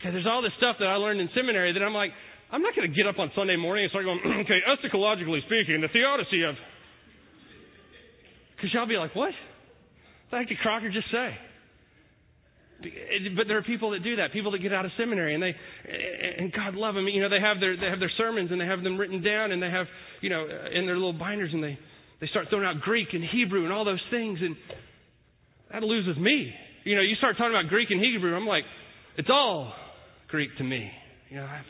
Okay, 0.00 0.10
there's 0.10 0.26
all 0.26 0.42
this 0.42 0.52
stuff 0.58 0.76
that 0.80 0.86
I 0.86 0.96
learned 0.96 1.20
in 1.20 1.28
seminary 1.34 1.72
that 1.72 1.82
I'm 1.82 1.94
like, 1.94 2.10
I'm 2.50 2.62
not 2.62 2.74
going 2.74 2.88
to 2.88 2.94
get 2.96 3.06
up 3.06 3.18
on 3.18 3.30
Sunday 3.36 3.56
morning 3.56 3.84
and 3.84 3.90
start 3.90 4.04
going, 4.04 4.20
okay, 4.44 4.60
eschatologically 4.64 5.40
speaking, 5.44 5.80
the 5.80 5.88
theodicy 5.92 6.42
of. 6.44 6.54
Because 8.56 8.72
y'all 8.74 8.88
be 8.88 8.96
like, 8.96 9.14
what? 9.14 9.32
What 10.30 10.48
did 10.48 10.58
Crocker 10.58 10.90
just 10.90 11.10
say? 11.12 11.36
But 13.36 13.48
there 13.48 13.58
are 13.58 13.62
people 13.62 13.90
that 13.90 14.02
do 14.02 14.16
that. 14.16 14.32
People 14.32 14.52
that 14.52 14.62
get 14.62 14.72
out 14.72 14.84
of 14.84 14.92
seminary 14.96 15.34
and 15.34 15.42
they, 15.42 15.54
and 16.38 16.52
God 16.52 16.74
love 16.74 16.94
them. 16.94 17.08
You 17.08 17.22
know, 17.22 17.28
they 17.28 17.40
have 17.40 17.58
their 17.58 17.76
they 17.76 17.86
have 17.90 17.98
their 17.98 18.12
sermons 18.16 18.52
and 18.52 18.60
they 18.60 18.66
have 18.66 18.84
them 18.84 18.96
written 18.96 19.20
down 19.20 19.50
and 19.50 19.60
they 19.60 19.70
have, 19.70 19.86
you 20.20 20.30
know, 20.30 20.46
in 20.46 20.86
their 20.86 20.94
little 20.94 21.12
binders 21.12 21.50
and 21.52 21.62
they 21.62 21.76
they 22.20 22.28
start 22.28 22.46
throwing 22.50 22.64
out 22.64 22.80
Greek 22.80 23.08
and 23.12 23.24
Hebrew 23.24 23.64
and 23.64 23.72
all 23.72 23.84
those 23.84 24.02
things 24.10 24.38
and 24.40 24.54
that 25.72 25.82
loses 25.82 26.16
me. 26.22 26.54
You 26.84 26.94
know, 26.94 27.02
you 27.02 27.16
start 27.16 27.36
talking 27.36 27.50
about 27.50 27.68
Greek 27.68 27.90
and 27.90 28.00
Hebrew, 28.00 28.34
I'm 28.34 28.46
like, 28.46 28.64
it's 29.16 29.28
all 29.28 29.72
Greek 30.28 30.50
to 30.58 30.64
me. 30.64 30.88
You 31.30 31.38
know, 31.38 31.44
I, 31.44 31.62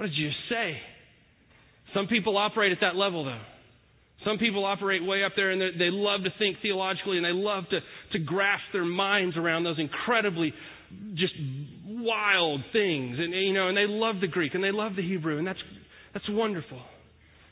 what 0.00 0.06
did 0.06 0.16
you 0.16 0.30
say? 0.48 0.78
Some 1.92 2.06
people 2.06 2.38
operate 2.38 2.72
at 2.72 2.78
that 2.80 2.96
level 2.96 3.22
though. 3.22 3.42
Some 4.24 4.38
people 4.38 4.64
operate 4.64 5.04
way 5.04 5.24
up 5.24 5.32
there 5.36 5.50
and 5.50 5.60
they 5.60 5.90
love 5.90 6.22
to 6.24 6.30
think 6.38 6.56
theologically 6.62 7.18
and 7.18 7.26
they 7.26 7.34
love 7.36 7.64
to, 7.68 7.80
to 8.12 8.18
grasp 8.18 8.64
their 8.72 8.86
minds 8.86 9.36
around 9.36 9.64
those 9.64 9.78
incredibly 9.78 10.54
just 11.16 11.34
wild 11.86 12.62
things. 12.72 13.18
And, 13.18 13.34
you 13.34 13.52
know, 13.52 13.68
and 13.68 13.76
they 13.76 13.84
love 13.86 14.22
the 14.22 14.26
Greek 14.26 14.54
and 14.54 14.64
they 14.64 14.72
love 14.72 14.96
the 14.96 15.02
Hebrew 15.02 15.36
and 15.36 15.46
that's, 15.46 15.58
that's 16.14 16.24
wonderful. 16.30 16.80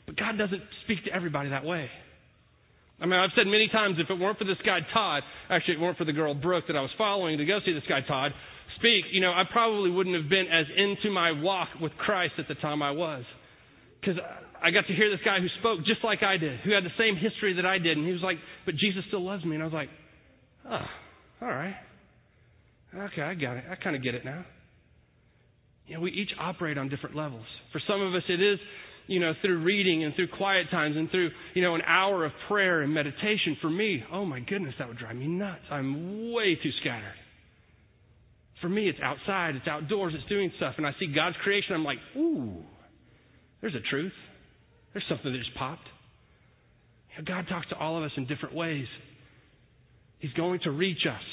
But 0.07 0.17
God 0.17 0.39
doesn't 0.39 0.63
speak 0.85 1.05
to 1.05 1.13
everybody 1.13 1.49
that 1.49 1.65
way. 1.65 1.87
I 2.99 3.05
mean, 3.05 3.19
I've 3.19 3.29
said 3.35 3.45
many 3.45 3.69
times 3.71 3.97
if 3.99 4.09
it 4.09 4.19
weren't 4.19 4.39
for 4.39 4.45
this 4.45 4.57
guy 4.65 4.79
Todd, 4.91 5.21
actually 5.51 5.75
it 5.75 5.81
weren't 5.81 5.99
for 5.99 6.05
the 6.05 6.13
girl 6.13 6.33
Brooke 6.33 6.65
that 6.65 6.75
I 6.75 6.81
was 6.81 6.91
following 6.97 7.37
to 7.37 7.45
go 7.45 7.59
see 7.63 7.73
this 7.73 7.83
guy 7.87 8.01
Todd 8.01 8.31
speak, 8.79 9.05
you 9.11 9.21
know, 9.21 9.31
I 9.31 9.43
probably 9.51 9.91
wouldn't 9.91 10.15
have 10.15 10.29
been 10.29 10.47
as 10.47 10.65
into 10.75 11.11
my 11.11 11.31
walk 11.31 11.69
with 11.81 11.91
Christ 11.97 12.33
at 12.39 12.47
the 12.47 12.55
time 12.55 12.81
I 12.81 12.91
was. 12.91 13.23
Because 13.99 14.15
I 14.63 14.71
got 14.71 14.87
to 14.87 14.93
hear 14.93 15.11
this 15.11 15.19
guy 15.23 15.39
who 15.39 15.47
spoke 15.59 15.85
just 15.85 16.03
like 16.03 16.23
I 16.23 16.37
did, 16.37 16.59
who 16.61 16.71
had 16.71 16.83
the 16.83 16.95
same 16.97 17.15
history 17.15 17.53
that 17.55 17.65
I 17.65 17.77
did. 17.77 17.97
And 17.97 18.05
he 18.07 18.13
was 18.13 18.23
like, 18.23 18.37
but 18.65 18.75
Jesus 18.75 19.03
still 19.07 19.23
loves 19.23 19.43
me. 19.43 19.55
And 19.55 19.63
I 19.63 19.65
was 19.65 19.73
like, 19.73 19.89
oh, 20.65 20.87
all 21.41 21.47
right. 21.47 21.75
Okay, 22.95 23.21
I 23.21 23.35
got 23.35 23.57
it. 23.57 23.65
I 23.69 23.75
kind 23.75 23.95
of 23.95 24.03
get 24.03 24.15
it 24.15 24.25
now. 24.25 24.45
You 25.85 25.95
know, 25.95 26.01
we 26.01 26.11
each 26.11 26.31
operate 26.39 26.77
on 26.77 26.89
different 26.89 27.15
levels. 27.15 27.45
For 27.71 27.81
some 27.87 28.01
of 28.01 28.13
us, 28.15 28.23
it 28.29 28.41
is, 28.41 28.59
you 29.07 29.19
know, 29.19 29.33
through 29.41 29.63
reading 29.63 30.03
and 30.03 30.15
through 30.15 30.29
quiet 30.37 30.67
times 30.71 30.95
and 30.95 31.09
through, 31.09 31.31
you 31.55 31.61
know, 31.61 31.75
an 31.75 31.81
hour 31.81 32.25
of 32.25 32.31
prayer 32.47 32.81
and 32.81 32.93
meditation. 32.93 33.57
For 33.61 33.69
me, 33.69 34.03
oh 34.11 34.25
my 34.25 34.39
goodness, 34.39 34.75
that 34.79 34.87
would 34.87 34.97
drive 34.97 35.15
me 35.15 35.27
nuts. 35.27 35.61
I'm 35.69 36.31
way 36.31 36.57
too 36.61 36.71
scattered. 36.81 37.15
For 38.61 38.69
me, 38.69 38.89
it's 38.89 38.99
outside, 39.01 39.55
it's 39.55 39.67
outdoors, 39.67 40.13
it's 40.15 40.27
doing 40.27 40.51
stuff. 40.57 40.75
And 40.77 40.85
I 40.85 40.91
see 40.99 41.07
God's 41.13 41.35
creation, 41.43 41.75
I'm 41.75 41.83
like, 41.83 41.99
ooh, 42.17 42.63
there's 43.61 43.75
a 43.75 43.89
truth. 43.89 44.13
There's 44.93 45.05
something 45.07 45.31
that 45.31 45.37
just 45.37 45.55
popped. 45.55 45.87
You 47.11 47.23
know, 47.23 47.27
God 47.27 47.47
talks 47.47 47.69
to 47.69 47.77
all 47.77 47.97
of 47.97 48.03
us 48.03 48.11
in 48.17 48.25
different 48.25 48.55
ways. 48.55 48.85
He's 50.19 50.33
going 50.33 50.59
to 50.63 50.71
reach 50.71 51.05
us. 51.09 51.23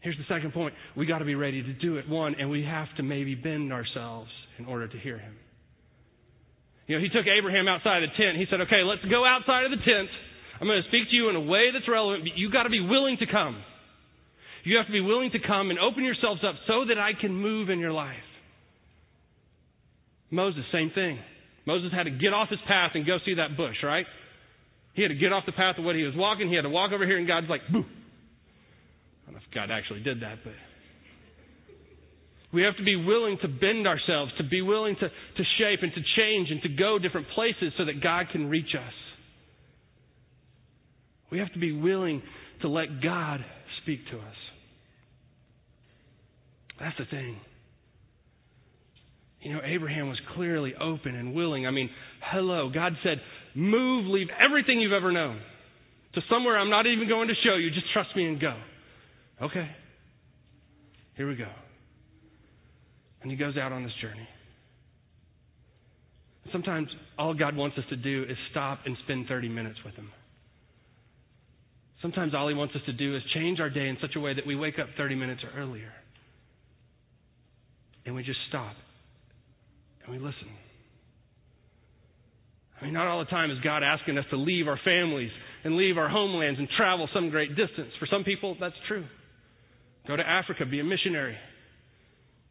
Here's 0.00 0.16
the 0.16 0.32
second 0.32 0.52
point. 0.52 0.74
We 0.96 1.06
got 1.06 1.18
to 1.18 1.24
be 1.24 1.34
ready 1.34 1.62
to 1.62 1.72
do 1.74 1.96
it. 1.96 2.08
One, 2.08 2.34
and 2.38 2.50
we 2.50 2.64
have 2.64 2.88
to 2.96 3.02
maybe 3.02 3.34
bend 3.34 3.72
ourselves 3.72 4.30
in 4.58 4.66
order 4.66 4.88
to 4.88 4.98
hear 4.98 5.18
him. 5.18 5.34
You 6.86 6.96
know, 6.96 7.02
he 7.02 7.10
took 7.10 7.26
Abraham 7.26 7.68
outside 7.68 8.02
of 8.02 8.10
the 8.10 8.16
tent. 8.16 8.38
He 8.38 8.46
said, 8.50 8.60
okay, 8.62 8.82
let's 8.82 9.04
go 9.10 9.26
outside 9.26 9.66
of 9.66 9.70
the 9.70 9.84
tent. 9.84 10.08
I'm 10.60 10.66
going 10.66 10.82
to 10.82 10.88
speak 10.88 11.10
to 11.10 11.14
you 11.14 11.28
in 11.28 11.36
a 11.36 11.40
way 11.40 11.70
that's 11.72 11.86
relevant, 11.86 12.24
but 12.24 12.38
you 12.38 12.50
got 12.50 12.62
to 12.62 12.70
be 12.70 12.80
willing 12.80 13.18
to 13.18 13.26
come. 13.26 13.62
You 14.64 14.76
have 14.76 14.86
to 14.86 14.92
be 14.92 15.00
willing 15.00 15.30
to 15.32 15.38
come 15.38 15.70
and 15.70 15.78
open 15.78 16.04
yourselves 16.04 16.42
up 16.46 16.54
so 16.66 16.84
that 16.88 16.98
I 16.98 17.12
can 17.18 17.32
move 17.32 17.70
in 17.70 17.78
your 17.78 17.92
life. 17.92 18.16
Moses, 20.30 20.62
same 20.72 20.90
thing. 20.94 21.18
Moses 21.66 21.90
had 21.92 22.04
to 22.04 22.10
get 22.10 22.32
off 22.32 22.48
his 22.50 22.60
path 22.66 22.92
and 22.94 23.06
go 23.06 23.18
see 23.24 23.34
that 23.34 23.56
bush, 23.56 23.76
right? 23.82 24.06
He 24.94 25.02
had 25.02 25.08
to 25.08 25.14
get 25.14 25.32
off 25.32 25.44
the 25.46 25.52
path 25.52 25.78
of 25.78 25.84
what 25.84 25.94
he 25.94 26.02
was 26.02 26.14
walking. 26.16 26.48
He 26.48 26.56
had 26.56 26.62
to 26.62 26.70
walk 26.70 26.92
over 26.92 27.06
here, 27.06 27.18
and 27.18 27.26
God's 27.26 27.48
like, 27.48 27.60
boo. 27.70 27.84
I 27.84 29.30
don't 29.30 29.34
know 29.34 29.40
if 29.46 29.54
God 29.54 29.70
actually 29.70 30.00
did 30.00 30.22
that, 30.22 30.38
but 30.42 30.54
We 32.52 32.62
have 32.62 32.76
to 32.78 32.82
be 32.82 32.96
willing 32.96 33.38
to 33.42 33.48
bend 33.48 33.86
ourselves, 33.86 34.32
to 34.38 34.44
be 34.44 34.62
willing 34.62 34.96
to, 34.96 35.08
to 35.08 35.44
shape 35.58 35.80
and 35.82 35.92
to 35.92 36.00
change 36.16 36.50
and 36.50 36.62
to 36.62 36.68
go 36.70 36.98
different 36.98 37.28
places 37.34 37.72
so 37.76 37.84
that 37.84 38.02
God 38.02 38.26
can 38.32 38.48
reach 38.48 38.74
us. 38.74 38.92
We 41.30 41.38
have 41.38 41.52
to 41.52 41.58
be 41.58 41.72
willing 41.72 42.22
to 42.62 42.68
let 42.68 43.02
God 43.02 43.44
speak 43.82 44.00
to 44.10 44.16
us. 44.16 44.34
That's 46.80 46.96
the 46.98 47.04
thing. 47.04 47.40
You 49.40 49.52
know, 49.52 49.60
Abraham 49.64 50.08
was 50.08 50.18
clearly 50.34 50.74
open 50.80 51.14
and 51.14 51.34
willing. 51.34 51.66
I 51.66 51.70
mean, 51.70 51.90
hello. 52.20 52.70
God 52.72 52.92
said, 53.04 53.18
move, 53.54 54.06
leave 54.06 54.28
everything 54.44 54.80
you've 54.80 54.92
ever 54.92 55.12
known 55.12 55.40
to 56.14 56.20
somewhere 56.28 56.58
I'm 56.58 56.70
not 56.70 56.86
even 56.86 57.08
going 57.08 57.28
to 57.28 57.34
show 57.44 57.54
you. 57.56 57.70
Just 57.70 57.86
trust 57.92 58.10
me 58.16 58.26
and 58.26 58.40
go. 58.40 58.54
Okay. 59.42 59.68
Here 61.16 61.28
we 61.28 61.36
go. 61.36 61.48
And 63.22 63.30
he 63.30 63.36
goes 63.36 63.56
out 63.56 63.72
on 63.72 63.82
this 63.82 63.92
journey. 64.00 64.28
Sometimes 66.52 66.88
all 67.18 67.34
God 67.34 67.56
wants 67.56 67.76
us 67.78 67.84
to 67.90 67.96
do 67.96 68.24
is 68.28 68.36
stop 68.50 68.80
and 68.86 68.96
spend 69.04 69.26
30 69.28 69.48
minutes 69.48 69.78
with 69.84 69.94
him. 69.94 70.10
Sometimes 72.00 72.32
all 72.34 72.48
he 72.48 72.54
wants 72.54 72.74
us 72.74 72.80
to 72.86 72.92
do 72.92 73.16
is 73.16 73.22
change 73.34 73.60
our 73.60 73.70
day 73.70 73.88
in 73.88 73.96
such 74.00 74.12
a 74.16 74.20
way 74.20 74.34
that 74.34 74.46
we 74.46 74.54
wake 74.56 74.78
up 74.78 74.86
30 74.96 75.16
minutes 75.16 75.42
or 75.42 75.60
earlier. 75.60 75.92
And 78.08 78.16
we 78.16 78.22
just 78.22 78.38
stop 78.48 78.72
and 80.02 80.10
we 80.10 80.18
listen. 80.18 80.48
I 82.80 82.84
mean, 82.86 82.94
not 82.94 83.06
all 83.06 83.18
the 83.18 83.26
time 83.26 83.50
is 83.50 83.58
God 83.62 83.82
asking 83.82 84.16
us 84.16 84.24
to 84.30 84.38
leave 84.38 84.66
our 84.66 84.80
families 84.82 85.30
and 85.62 85.76
leave 85.76 85.98
our 85.98 86.08
homelands 86.08 86.58
and 86.58 86.66
travel 86.74 87.06
some 87.12 87.28
great 87.28 87.50
distance. 87.50 87.90
For 88.00 88.06
some 88.10 88.24
people, 88.24 88.56
that's 88.58 88.74
true. 88.88 89.04
Go 90.06 90.16
to 90.16 90.26
Africa, 90.26 90.64
be 90.64 90.80
a 90.80 90.84
missionary. 90.84 91.36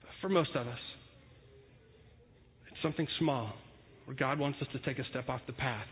But 0.02 0.12
for 0.22 0.30
most 0.30 0.52
of 0.54 0.68
us, 0.68 0.78
it's 2.72 2.82
something 2.84 3.08
small 3.18 3.52
where 4.06 4.16
God 4.16 4.38
wants 4.38 4.60
us 4.62 4.68
to 4.74 4.80
take 4.80 5.00
a 5.00 5.10
step 5.10 5.28
off 5.28 5.42
the 5.48 5.54
path 5.54 5.88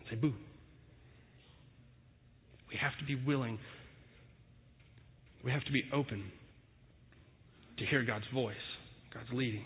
and 0.00 0.08
say, 0.10 0.16
boo. 0.16 0.34
We 2.68 2.76
have 2.82 2.98
to 2.98 3.04
be 3.04 3.14
willing. 3.14 3.60
We 5.44 5.52
have 5.52 5.64
to 5.66 5.72
be 5.72 5.84
open 5.94 6.32
to 7.80 7.86
hear 7.86 8.04
God's 8.04 8.24
voice, 8.32 8.54
God's 9.12 9.30
leading. 9.32 9.64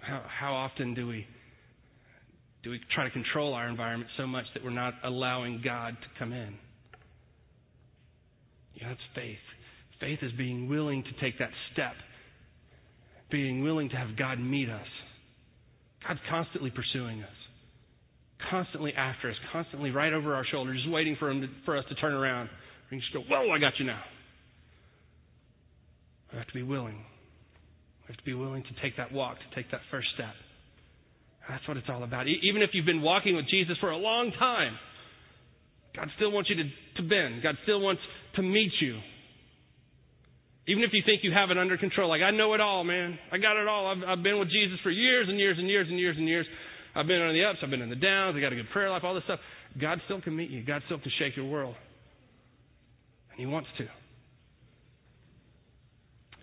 How, 0.00 0.22
how 0.40 0.54
often 0.54 0.94
do 0.94 1.06
we 1.06 1.26
do 2.62 2.70
we 2.70 2.80
try 2.94 3.04
to 3.04 3.10
control 3.10 3.54
our 3.54 3.68
environment 3.68 4.10
so 4.16 4.26
much 4.26 4.44
that 4.54 4.64
we're 4.64 4.70
not 4.70 4.94
allowing 5.04 5.60
God 5.64 5.96
to 6.00 6.18
come 6.18 6.32
in? 6.32 6.54
Yeah, 8.74 8.88
that's 8.88 9.00
faith. 9.14 9.38
Faith 10.00 10.18
is 10.22 10.32
being 10.36 10.68
willing 10.68 11.02
to 11.02 11.20
take 11.20 11.38
that 11.38 11.50
step, 11.72 11.94
being 13.30 13.62
willing 13.62 13.88
to 13.90 13.96
have 13.96 14.16
God 14.16 14.40
meet 14.40 14.68
us. 14.68 14.86
God's 16.06 16.20
constantly 16.30 16.70
pursuing 16.70 17.22
us, 17.22 17.28
constantly 18.50 18.92
after 18.94 19.30
us, 19.30 19.36
constantly 19.52 19.90
right 19.90 20.12
over 20.12 20.34
our 20.34 20.44
shoulder, 20.50 20.74
just 20.74 20.90
waiting 20.90 21.16
for, 21.18 21.30
him 21.30 21.40
to, 21.42 21.48
for 21.64 21.76
us 21.76 21.84
to 21.88 21.94
turn 21.96 22.14
around. 22.14 22.48
We 22.90 22.98
just 22.98 23.12
go, 23.12 23.20
Whoa, 23.20 23.50
I 23.50 23.58
got 23.58 23.72
you 23.78 23.86
now. 23.86 24.00
We 26.38 26.40
have 26.40 26.54
to 26.54 26.54
be 26.54 26.62
willing. 26.62 26.94
We 26.94 28.14
have 28.14 28.16
to 28.16 28.22
be 28.22 28.34
willing 28.34 28.62
to 28.62 28.74
take 28.80 28.96
that 28.96 29.10
walk, 29.10 29.38
to 29.42 29.56
take 29.56 29.72
that 29.72 29.80
first 29.90 30.06
step. 30.14 30.38
That's 31.50 31.66
what 31.66 31.76
it's 31.76 31.88
all 31.90 32.04
about. 32.04 32.28
Even 32.28 32.62
if 32.62 32.70
you've 32.74 32.86
been 32.86 33.02
walking 33.02 33.34
with 33.34 33.50
Jesus 33.50 33.76
for 33.80 33.90
a 33.90 33.96
long 33.96 34.30
time, 34.38 34.78
God 35.96 36.06
still 36.14 36.30
wants 36.30 36.48
you 36.48 36.54
to, 36.62 37.02
to 37.02 37.08
bend. 37.08 37.42
God 37.42 37.56
still 37.64 37.80
wants 37.80 38.00
to 38.36 38.42
meet 38.42 38.70
you. 38.80 39.00
Even 40.68 40.84
if 40.84 40.90
you 40.92 41.02
think 41.04 41.24
you 41.24 41.32
have 41.34 41.50
it 41.50 41.58
under 41.58 41.76
control, 41.76 42.08
like, 42.08 42.22
I 42.22 42.30
know 42.30 42.54
it 42.54 42.60
all, 42.60 42.84
man. 42.84 43.18
I 43.32 43.38
got 43.38 43.60
it 43.60 43.66
all. 43.66 43.90
I've, 43.90 44.06
I've 44.06 44.22
been 44.22 44.38
with 44.38 44.52
Jesus 44.54 44.78
for 44.84 44.92
years 44.92 45.26
and 45.28 45.40
years 45.40 45.58
and 45.58 45.68
years 45.68 45.88
and 45.90 45.98
years 45.98 46.16
and 46.16 46.28
years. 46.28 46.46
I've 46.94 47.08
been 47.08 47.20
on 47.20 47.34
the 47.34 47.42
ups, 47.50 47.58
I've 47.64 47.70
been 47.70 47.82
in 47.82 47.90
the 47.90 47.96
downs, 47.96 48.36
I 48.38 48.40
got 48.40 48.52
a 48.52 48.56
good 48.56 48.70
prayer 48.72 48.90
life, 48.90 49.02
all 49.02 49.14
this 49.14 49.24
stuff. 49.24 49.40
God 49.80 49.98
still 50.04 50.20
can 50.20 50.36
meet 50.36 50.50
you. 50.50 50.62
God 50.62 50.82
still 50.86 51.00
can 51.00 51.10
shake 51.18 51.36
your 51.36 51.50
world. 51.50 51.74
And 53.32 53.40
He 53.40 53.46
wants 53.46 53.70
to. 53.78 53.88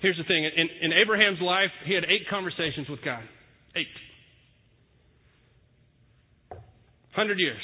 Here's 0.05 0.21
the 0.21 0.29
thing 0.29 0.45
in, 0.45 0.69
in 0.85 0.93
Abraham's 0.93 1.41
life, 1.41 1.73
he 1.83 1.95
had 1.95 2.05
eight 2.05 2.29
conversations 2.29 2.85
with 2.87 3.01
God. 3.03 3.25
Eight. 3.75 3.89
100 7.17 7.39
years. 7.39 7.57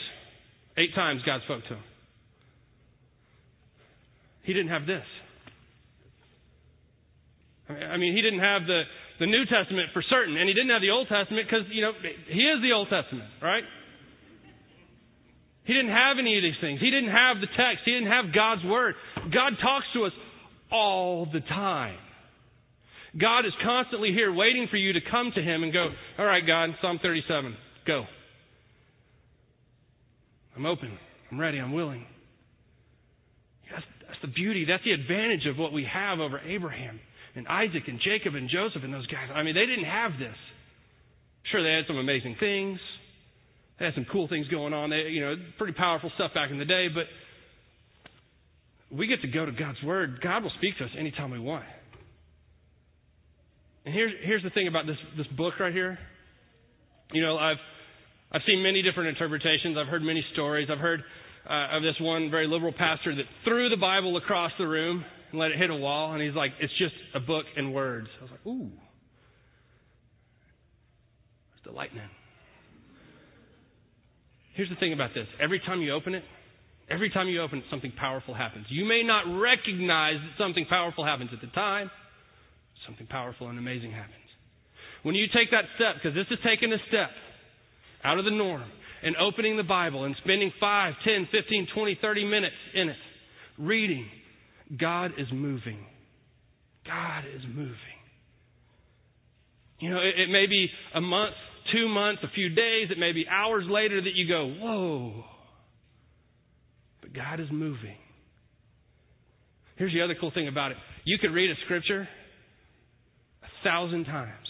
Eight 0.75 0.89
times 0.95 1.21
God 1.23 1.41
spoke 1.45 1.61
to 1.69 1.75
him. 1.77 1.83
He 4.41 4.53
didn't 4.53 4.69
have 4.73 4.87
this. 4.87 5.05
I 7.69 7.97
mean, 7.97 8.15
he 8.15 8.23
didn't 8.23 8.39
have 8.39 8.65
the, 8.65 8.89
the 9.19 9.27
New 9.27 9.45
Testament 9.45 9.93
for 9.93 10.01
certain, 10.09 10.35
and 10.35 10.49
he 10.49 10.55
didn't 10.55 10.71
have 10.71 10.81
the 10.81 10.89
Old 10.89 11.09
Testament 11.09 11.45
because, 11.45 11.69
you 11.69 11.83
know, 11.83 11.91
he 12.01 12.41
is 12.41 12.57
the 12.65 12.73
Old 12.73 12.89
Testament, 12.89 13.29
right? 13.39 13.63
He 15.65 15.73
didn't 15.73 15.93
have 15.93 16.17
any 16.17 16.37
of 16.37 16.41
these 16.41 16.57
things. 16.59 16.81
He 16.81 16.89
didn't 16.89 17.13
have 17.13 17.37
the 17.37 17.53
text. 17.53 17.85
He 17.85 17.91
didn't 17.93 18.09
have 18.09 18.33
God's 18.33 18.65
Word. 18.65 18.95
God 19.29 19.61
talks 19.61 19.85
to 19.93 20.05
us 20.05 20.13
all 20.71 21.27
the 21.31 21.41
time. 21.41 22.01
God 23.19 23.45
is 23.45 23.53
constantly 23.63 24.11
here 24.13 24.33
waiting 24.33 24.67
for 24.71 24.77
you 24.77 24.93
to 24.93 24.99
come 25.09 25.31
to 25.35 25.41
Him 25.41 25.63
and 25.63 25.73
go, 25.73 25.89
All 26.17 26.25
right, 26.25 26.45
God, 26.45 26.69
Psalm 26.81 26.99
37, 27.01 27.55
go. 27.85 28.05
I'm 30.55 30.65
open. 30.65 30.97
I'm 31.31 31.39
ready. 31.39 31.59
I'm 31.59 31.73
willing. 31.73 32.05
That's, 33.71 33.83
that's 34.07 34.21
the 34.21 34.27
beauty. 34.27 34.65
That's 34.67 34.83
the 34.83 34.91
advantage 34.91 35.45
of 35.49 35.57
what 35.57 35.73
we 35.73 35.87
have 35.91 36.19
over 36.19 36.39
Abraham 36.39 36.99
and 37.35 37.47
Isaac 37.47 37.83
and 37.87 37.99
Jacob 38.03 38.35
and 38.35 38.49
Joseph 38.49 38.83
and 38.83 38.93
those 38.93 39.07
guys. 39.07 39.29
I 39.33 39.43
mean, 39.43 39.55
they 39.55 39.65
didn't 39.65 39.85
have 39.85 40.11
this. 40.19 40.35
Sure, 41.51 41.63
they 41.63 41.75
had 41.75 41.87
some 41.87 41.97
amazing 41.97 42.35
things. 42.39 42.79
They 43.79 43.85
had 43.85 43.95
some 43.95 44.05
cool 44.11 44.27
things 44.27 44.47
going 44.47 44.73
on. 44.73 44.89
They, 44.89 45.09
you 45.09 45.21
know, 45.21 45.35
pretty 45.57 45.73
powerful 45.73 46.11
stuff 46.15 46.31
back 46.33 46.51
in 46.51 46.59
the 46.59 46.65
day. 46.65 46.87
But 46.93 47.05
we 48.95 49.07
get 49.07 49.21
to 49.21 49.27
go 49.27 49.45
to 49.45 49.51
God's 49.51 49.81
Word. 49.83 50.19
God 50.21 50.43
will 50.43 50.51
speak 50.57 50.77
to 50.77 50.85
us 50.85 50.91
anytime 50.97 51.31
we 51.31 51.39
want. 51.39 51.65
And 53.85 53.93
here's 53.93 54.13
here's 54.23 54.43
the 54.43 54.51
thing 54.51 54.67
about 54.67 54.85
this 54.85 54.97
this 55.17 55.27
book 55.37 55.59
right 55.59 55.73
here. 55.73 55.97
You 57.13 57.21
know, 57.21 57.37
I've 57.37 57.57
I've 58.31 58.41
seen 58.45 58.61
many 58.61 58.81
different 58.81 59.09
interpretations. 59.09 59.77
I've 59.77 59.87
heard 59.87 60.03
many 60.03 60.23
stories. 60.33 60.69
I've 60.71 60.79
heard 60.79 61.01
uh, 61.49 61.77
of 61.77 61.81
this 61.81 61.95
one 61.99 62.29
very 62.29 62.47
liberal 62.47 62.73
pastor 62.73 63.15
that 63.15 63.25
threw 63.43 63.69
the 63.69 63.77
Bible 63.77 64.17
across 64.17 64.51
the 64.59 64.67
room 64.67 65.03
and 65.31 65.39
let 65.39 65.51
it 65.51 65.57
hit 65.57 65.69
a 65.69 65.75
wall, 65.75 66.13
and 66.13 66.21
he's 66.21 66.35
like, 66.35 66.51
"It's 66.59 66.73
just 66.77 66.93
a 67.15 67.19
book 67.19 67.45
and 67.57 67.73
words." 67.73 68.07
I 68.19 68.23
was 68.23 68.31
like, 68.31 68.45
"Ooh, 68.45 68.69
it's 71.55 71.63
delightful." 71.63 72.01
Here's 74.53 74.69
the 74.69 74.75
thing 74.75 74.93
about 74.93 75.15
this: 75.15 75.25
every 75.41 75.59
time 75.59 75.81
you 75.81 75.93
open 75.93 76.13
it, 76.13 76.23
every 76.91 77.09
time 77.09 77.27
you 77.29 77.41
open 77.41 77.59
it, 77.59 77.65
something 77.71 77.93
powerful 77.97 78.35
happens. 78.35 78.67
You 78.69 78.85
may 78.85 79.01
not 79.01 79.23
recognize 79.41 80.17
that 80.21 80.37
something 80.37 80.67
powerful 80.69 81.03
happens 81.03 81.31
at 81.33 81.41
the 81.41 81.47
time 81.47 81.89
something 82.85 83.07
powerful 83.07 83.49
and 83.49 83.59
amazing 83.59 83.91
happens. 83.91 84.15
When 85.03 85.15
you 85.15 85.25
take 85.27 85.51
that 85.51 85.65
step, 85.75 85.95
because 86.01 86.15
this 86.15 86.27
is 86.31 86.39
taking 86.45 86.71
a 86.71 86.77
step 86.87 87.09
out 88.03 88.19
of 88.19 88.25
the 88.25 88.31
norm 88.31 88.63
and 89.03 89.15
opening 89.17 89.57
the 89.57 89.63
Bible 89.63 90.05
and 90.05 90.15
spending 90.23 90.51
5, 90.59 90.93
10, 91.03 91.27
15, 91.31 91.67
20, 91.73 91.99
30 92.01 92.25
minutes 92.25 92.55
in 92.75 92.89
it, 92.89 92.95
reading, 93.57 94.07
God 94.79 95.11
is 95.17 95.27
moving. 95.33 95.85
God 96.85 97.23
is 97.35 97.41
moving. 97.47 97.75
You 99.79 99.89
know, 99.89 99.97
it, 99.97 100.19
it 100.19 100.31
may 100.31 100.45
be 100.47 100.67
a 100.93 101.01
month, 101.01 101.33
two 101.73 101.87
months, 101.87 102.21
a 102.23 102.31
few 102.33 102.49
days, 102.49 102.89
it 102.91 102.99
may 102.99 103.11
be 103.11 103.25
hours 103.27 103.65
later 103.67 103.99
that 104.01 104.13
you 104.13 104.27
go, 104.27 104.53
whoa. 104.59 105.23
But 107.01 107.13
God 107.13 107.39
is 107.39 107.47
moving. 107.51 107.97
Here's 109.77 109.93
the 109.93 110.01
other 110.03 110.15
cool 110.19 110.31
thing 110.31 110.47
about 110.47 110.71
it. 110.71 110.77
You 111.05 111.17
could 111.19 111.31
read 111.31 111.49
a 111.49 111.55
scripture 111.65 112.07
thousand 113.63 114.05
times. 114.05 114.47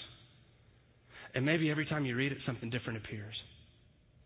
And 1.33 1.45
maybe 1.45 1.71
every 1.71 1.85
time 1.85 2.05
you 2.05 2.15
read 2.15 2.31
it, 2.31 2.39
something 2.45 2.69
different 2.69 2.97
appears. 2.97 3.35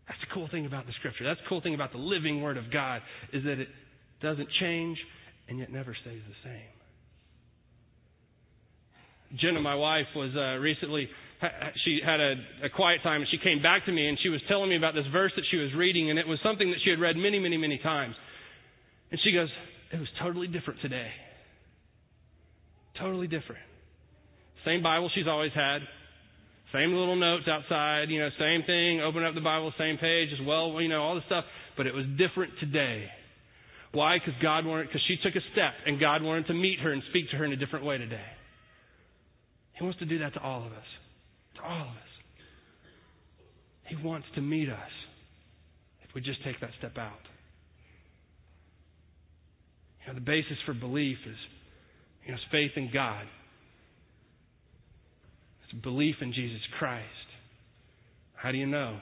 That's 0.08 0.20
the 0.20 0.34
cool 0.34 0.48
thing 0.50 0.66
about 0.66 0.86
the 0.86 0.92
scripture. 0.98 1.24
That's 1.24 1.40
the 1.40 1.48
cool 1.48 1.60
thing 1.60 1.74
about 1.74 1.92
the 1.92 1.98
living 1.98 2.42
word 2.42 2.56
of 2.56 2.72
God 2.72 3.02
is 3.32 3.44
that 3.44 3.58
it 3.58 3.68
doesn't 4.22 4.48
change 4.60 4.98
and 5.48 5.58
yet 5.58 5.70
never 5.70 5.96
stays 6.00 6.20
the 6.28 6.48
same. 6.48 6.74
Jenna, 9.40 9.60
my 9.60 9.74
wife, 9.74 10.06
was 10.14 10.30
uh, 10.36 10.58
recently 10.60 11.08
she 11.84 12.00
had 12.04 12.20
a, 12.20 12.34
a 12.64 12.70
quiet 12.74 13.02
time 13.02 13.20
and 13.20 13.30
she 13.30 13.38
came 13.38 13.62
back 13.62 13.84
to 13.84 13.92
me 13.92 14.08
and 14.08 14.18
she 14.22 14.28
was 14.28 14.40
telling 14.48 14.70
me 14.70 14.76
about 14.76 14.94
this 14.94 15.04
verse 15.12 15.32
that 15.36 15.44
she 15.50 15.56
was 15.56 15.70
reading 15.76 16.10
and 16.10 16.18
it 16.18 16.26
was 16.26 16.38
something 16.42 16.70
that 16.70 16.78
she 16.84 16.90
had 16.90 17.00
read 17.00 17.16
many, 17.16 17.38
many, 17.38 17.56
many 17.56 17.78
times. 17.78 18.14
And 19.10 19.20
she 19.22 19.32
goes, 19.32 19.48
"It 19.92 19.98
was 19.98 20.08
totally 20.20 20.46
different 20.48 20.80
today. 20.80 21.10
Totally 22.98 23.26
different." 23.26 23.62
Same 24.66 24.82
Bible 24.82 25.08
she's 25.14 25.28
always 25.28 25.52
had. 25.54 25.78
Same 26.72 26.92
little 26.92 27.14
notes 27.14 27.44
outside, 27.48 28.10
you 28.10 28.18
know, 28.18 28.28
same 28.38 28.64
thing, 28.66 29.00
open 29.00 29.22
up 29.22 29.34
the 29.34 29.40
Bible, 29.40 29.72
same 29.78 29.96
page 29.96 30.28
as 30.38 30.44
well, 30.44 30.82
you 30.82 30.88
know, 30.88 31.00
all 31.00 31.14
this 31.14 31.24
stuff. 31.26 31.44
But 31.76 31.86
it 31.86 31.94
was 31.94 32.04
different 32.18 32.52
today. 32.58 33.06
Why? 33.92 34.18
Because 34.18 34.34
God 34.42 34.66
wanted, 34.66 34.88
because 34.88 35.02
she 35.06 35.16
took 35.22 35.36
a 35.36 35.44
step 35.52 35.72
and 35.86 36.00
God 36.00 36.22
wanted 36.22 36.48
to 36.48 36.54
meet 36.54 36.80
her 36.80 36.92
and 36.92 37.02
speak 37.10 37.30
to 37.30 37.36
her 37.36 37.44
in 37.44 37.52
a 37.52 37.56
different 37.56 37.84
way 37.84 37.98
today. 37.98 38.26
He 39.74 39.84
wants 39.84 40.00
to 40.00 40.06
do 40.06 40.18
that 40.18 40.34
to 40.34 40.40
all 40.40 40.66
of 40.66 40.72
us. 40.72 40.88
To 41.56 41.62
all 41.62 41.82
of 41.82 41.88
us. 41.88 42.12
He 43.86 43.96
wants 44.04 44.26
to 44.34 44.40
meet 44.40 44.68
us 44.68 44.90
if 46.02 46.12
we 46.14 46.20
just 46.20 46.42
take 46.44 46.60
that 46.60 46.70
step 46.78 46.98
out. 46.98 47.22
You 50.02 50.12
know, 50.12 50.18
the 50.18 50.24
basis 50.24 50.58
for 50.66 50.74
belief 50.74 51.18
is, 51.24 51.36
you 52.26 52.32
know, 52.32 52.38
faith 52.50 52.72
in 52.74 52.90
God. 52.92 53.26
Belief 55.86 56.16
in 56.20 56.32
Jesus 56.32 56.58
Christ. 56.80 57.06
How 58.34 58.50
do 58.50 58.58
you 58.58 58.66
know? 58.66 58.98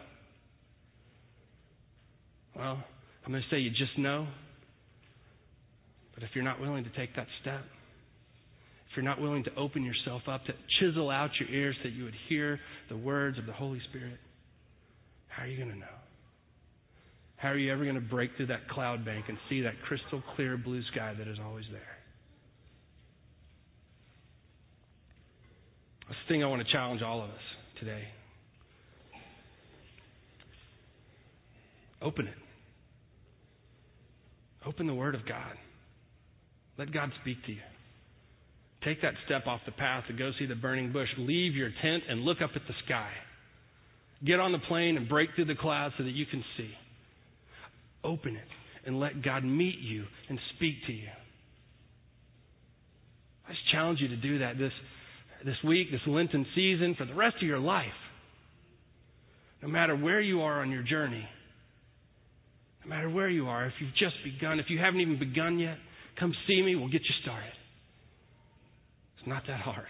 Well, 2.54 2.84
I'm 3.24 3.32
going 3.32 3.42
to 3.42 3.48
say 3.48 3.58
you 3.60 3.70
just 3.70 3.98
know. 3.98 4.26
But 6.12 6.24
if 6.24 6.28
you're 6.34 6.44
not 6.44 6.60
willing 6.60 6.84
to 6.84 6.90
take 6.90 7.16
that 7.16 7.26
step, 7.40 7.62
if 8.90 8.96
you're 8.96 9.04
not 9.04 9.18
willing 9.18 9.44
to 9.44 9.54
open 9.56 9.82
yourself 9.82 10.28
up, 10.28 10.44
to 10.44 10.52
chisel 10.78 11.08
out 11.08 11.30
your 11.40 11.48
ears 11.48 11.74
that 11.84 11.94
you 11.94 12.04
would 12.04 12.14
hear 12.28 12.60
the 12.90 12.98
words 12.98 13.38
of 13.38 13.46
the 13.46 13.54
Holy 13.54 13.80
Spirit, 13.88 14.18
how 15.28 15.44
are 15.44 15.46
you 15.46 15.56
going 15.56 15.70
to 15.70 15.78
know? 15.78 15.86
How 17.36 17.48
are 17.48 17.56
you 17.56 17.72
ever 17.72 17.84
going 17.84 17.94
to 17.94 18.02
break 18.02 18.32
through 18.36 18.48
that 18.48 18.68
cloud 18.68 19.06
bank 19.06 19.24
and 19.28 19.38
see 19.48 19.62
that 19.62 19.72
crystal 19.88 20.22
clear 20.36 20.58
blue 20.58 20.82
sky 20.92 21.14
that 21.16 21.28
is 21.28 21.38
always 21.42 21.64
there? 21.72 21.93
That's 26.08 26.18
the 26.26 26.32
thing 26.32 26.44
I 26.44 26.46
want 26.46 26.66
to 26.66 26.72
challenge 26.72 27.02
all 27.02 27.22
of 27.22 27.30
us 27.30 27.36
today. 27.80 28.04
Open 32.02 32.26
it. 32.26 32.34
Open 34.66 34.86
the 34.86 34.94
Word 34.94 35.14
of 35.14 35.26
God. 35.26 35.52
Let 36.78 36.92
God 36.92 37.10
speak 37.22 37.38
to 37.46 37.52
you. 37.52 37.60
Take 38.84 39.00
that 39.02 39.14
step 39.24 39.46
off 39.46 39.60
the 39.64 39.72
path 39.72 40.04
to 40.08 40.12
go 40.12 40.30
see 40.38 40.46
the 40.46 40.54
burning 40.54 40.92
bush. 40.92 41.08
Leave 41.16 41.54
your 41.54 41.70
tent 41.82 42.02
and 42.08 42.20
look 42.20 42.38
up 42.42 42.50
at 42.54 42.62
the 42.68 42.74
sky. 42.84 43.10
Get 44.24 44.40
on 44.40 44.52
the 44.52 44.58
plane 44.58 44.96
and 44.96 45.08
break 45.08 45.30
through 45.34 45.46
the 45.46 45.54
clouds 45.54 45.94
so 45.96 46.04
that 46.04 46.10
you 46.10 46.26
can 46.26 46.44
see. 46.56 46.70
Open 48.02 48.36
it 48.36 48.48
and 48.86 49.00
let 49.00 49.22
God 49.22 49.44
meet 49.44 49.78
you 49.80 50.04
and 50.28 50.38
speak 50.56 50.74
to 50.86 50.92
you. 50.92 51.08
I 53.48 53.52
just 53.52 53.72
challenge 53.72 54.00
you 54.00 54.08
to 54.08 54.16
do 54.16 54.38
that 54.40 54.58
this, 54.58 54.72
this 55.44 55.57
week, 55.66 55.90
this 55.90 56.00
Lenten 56.07 56.46
season, 56.54 56.94
for 56.96 57.04
the 57.04 57.14
rest 57.14 57.37
of 57.37 57.42
your 57.42 57.59
life. 57.59 57.87
No 59.62 59.68
matter 59.68 59.96
where 59.96 60.20
you 60.20 60.42
are 60.42 60.61
on 60.61 60.70
your 60.70 60.83
journey, 60.83 61.26
no 62.85 62.90
matter 62.90 63.09
where 63.09 63.28
you 63.28 63.46
are, 63.48 63.66
if 63.66 63.72
you've 63.80 63.94
just 63.94 64.14
begun, 64.24 64.59
if 64.59 64.66
you 64.68 64.78
haven't 64.78 65.00
even 65.00 65.18
begun 65.18 65.59
yet, 65.59 65.76
come 66.18 66.35
see 66.46 66.61
me. 66.61 66.74
We'll 66.76 66.88
get 66.90 67.02
you 67.02 67.14
started. 67.22 67.52
It's 69.18 69.28
not 69.28 69.42
that 69.46 69.61
hard. 69.61 69.87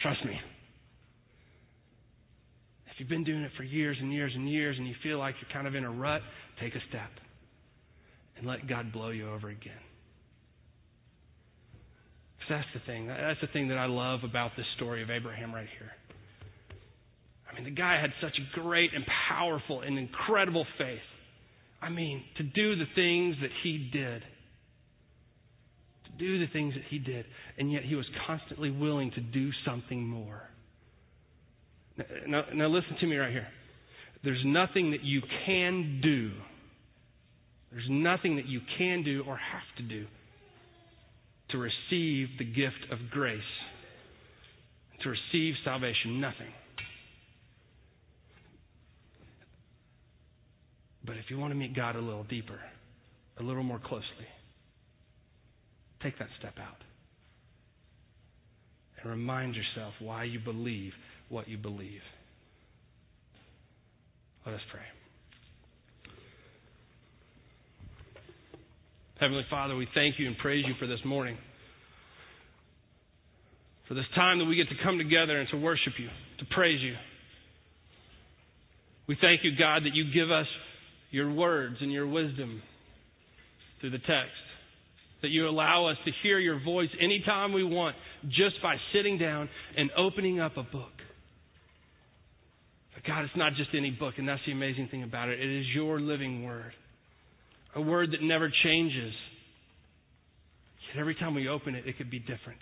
Trust 0.00 0.24
me. 0.24 0.38
If 2.86 3.00
you've 3.00 3.08
been 3.08 3.24
doing 3.24 3.42
it 3.42 3.50
for 3.56 3.64
years 3.64 3.96
and 4.00 4.12
years 4.12 4.32
and 4.34 4.48
years 4.48 4.76
and 4.78 4.86
you 4.86 4.94
feel 5.02 5.18
like 5.18 5.34
you're 5.40 5.52
kind 5.52 5.66
of 5.66 5.74
in 5.74 5.84
a 5.84 5.90
rut, 5.90 6.22
take 6.60 6.74
a 6.74 6.80
step 6.88 7.10
and 8.36 8.46
let 8.46 8.68
God 8.68 8.92
blow 8.92 9.10
you 9.10 9.28
over 9.30 9.48
again. 9.48 9.72
That's 12.48 12.66
the 12.74 12.80
thing. 12.86 13.08
That's 13.08 13.40
the 13.40 13.46
thing 13.48 13.68
that 13.68 13.78
I 13.78 13.86
love 13.86 14.20
about 14.24 14.52
this 14.56 14.66
story 14.76 15.02
of 15.02 15.10
Abraham 15.10 15.54
right 15.54 15.68
here. 15.78 15.90
I 17.50 17.54
mean, 17.54 17.64
the 17.64 17.70
guy 17.70 18.00
had 18.00 18.10
such 18.20 18.36
a 18.38 18.60
great 18.60 18.90
and 18.94 19.04
powerful 19.28 19.80
and 19.82 19.98
incredible 19.98 20.66
faith. 20.78 20.98
I 21.80 21.90
mean, 21.90 22.22
to 22.36 22.42
do 22.42 22.76
the 22.76 22.86
things 22.94 23.36
that 23.40 23.50
he 23.62 23.90
did. 23.92 24.22
To 26.06 26.18
do 26.18 26.38
the 26.38 26.52
things 26.52 26.74
that 26.74 26.84
he 26.90 26.98
did. 26.98 27.24
And 27.58 27.72
yet 27.72 27.82
he 27.84 27.94
was 27.94 28.06
constantly 28.26 28.70
willing 28.70 29.10
to 29.12 29.20
do 29.20 29.50
something 29.66 30.06
more. 30.06 30.42
Now, 32.28 32.44
now, 32.54 32.68
listen 32.68 32.96
to 33.00 33.06
me 33.06 33.16
right 33.16 33.32
here. 33.32 33.48
There's 34.22 34.42
nothing 34.44 34.92
that 34.92 35.02
you 35.02 35.20
can 35.46 36.00
do. 36.00 36.30
There's 37.72 37.88
nothing 37.90 38.36
that 38.36 38.46
you 38.46 38.60
can 38.78 39.02
do 39.02 39.24
or 39.26 39.36
have 39.36 39.76
to 39.78 39.82
do 39.82 40.06
to 41.50 41.58
receive 41.58 42.28
the 42.38 42.44
gift 42.44 42.92
of 42.92 42.98
grace, 43.10 43.40
to 45.02 45.08
receive 45.08 45.54
salvation. 45.64 46.20
Nothing. 46.20 46.52
But 51.04 51.16
if 51.16 51.24
you 51.30 51.38
want 51.38 51.52
to 51.52 51.54
meet 51.54 51.74
God 51.74 51.96
a 51.96 52.00
little 52.00 52.24
deeper, 52.24 52.60
a 53.38 53.42
little 53.42 53.62
more 53.62 53.78
closely, 53.78 54.28
take 56.02 56.18
that 56.18 56.28
step 56.38 56.54
out. 56.60 56.82
And 59.00 59.10
remind 59.10 59.54
yourself 59.54 59.94
why 60.00 60.24
you 60.24 60.38
believe 60.40 60.92
what 61.28 61.48
you 61.48 61.56
believe. 61.56 62.00
Let 64.44 64.56
us 64.56 64.60
pray. 64.72 64.97
Heavenly 69.20 69.44
Father, 69.50 69.74
we 69.74 69.88
thank 69.94 70.18
you 70.18 70.28
and 70.28 70.38
praise 70.38 70.64
you 70.66 70.74
for 70.78 70.86
this 70.86 71.00
morning. 71.04 71.36
For 73.88 73.94
this 73.94 74.04
time 74.14 74.38
that 74.38 74.44
we 74.44 74.54
get 74.54 74.68
to 74.68 74.84
come 74.84 74.96
together 74.96 75.40
and 75.40 75.48
to 75.50 75.56
worship 75.56 75.94
you, 75.98 76.08
to 76.38 76.44
praise 76.54 76.80
you. 76.80 76.94
We 79.08 79.16
thank 79.20 79.40
you, 79.42 79.52
God, 79.58 79.84
that 79.84 79.94
you 79.94 80.04
give 80.14 80.30
us 80.30 80.46
your 81.10 81.32
words 81.32 81.76
and 81.80 81.90
your 81.90 82.06
wisdom 82.06 82.62
through 83.80 83.90
the 83.90 83.98
text. 83.98 84.38
That 85.22 85.30
you 85.30 85.48
allow 85.48 85.88
us 85.88 85.96
to 86.04 86.12
hear 86.22 86.38
your 86.38 86.62
voice 86.62 86.90
anytime 87.00 87.52
we 87.52 87.64
want 87.64 87.96
just 88.28 88.62
by 88.62 88.76
sitting 88.94 89.18
down 89.18 89.48
and 89.76 89.90
opening 89.96 90.38
up 90.38 90.56
a 90.56 90.62
book. 90.62 90.92
But 92.94 93.04
God, 93.04 93.24
it's 93.24 93.36
not 93.36 93.54
just 93.56 93.70
any 93.76 93.90
book, 93.90 94.14
and 94.18 94.28
that's 94.28 94.42
the 94.46 94.52
amazing 94.52 94.88
thing 94.92 95.02
about 95.02 95.28
it. 95.28 95.40
It 95.40 95.60
is 95.60 95.66
your 95.74 96.00
living 96.00 96.44
word, 96.44 96.72
a 97.78 97.82
word 97.82 98.10
that 98.12 98.22
never 98.22 98.50
changes. 98.64 99.12
Yet 100.88 101.00
every 101.00 101.14
time 101.14 101.34
we 101.34 101.48
open 101.48 101.74
it, 101.74 101.86
it 101.86 101.96
could 101.96 102.10
be 102.10 102.18
different. 102.18 102.60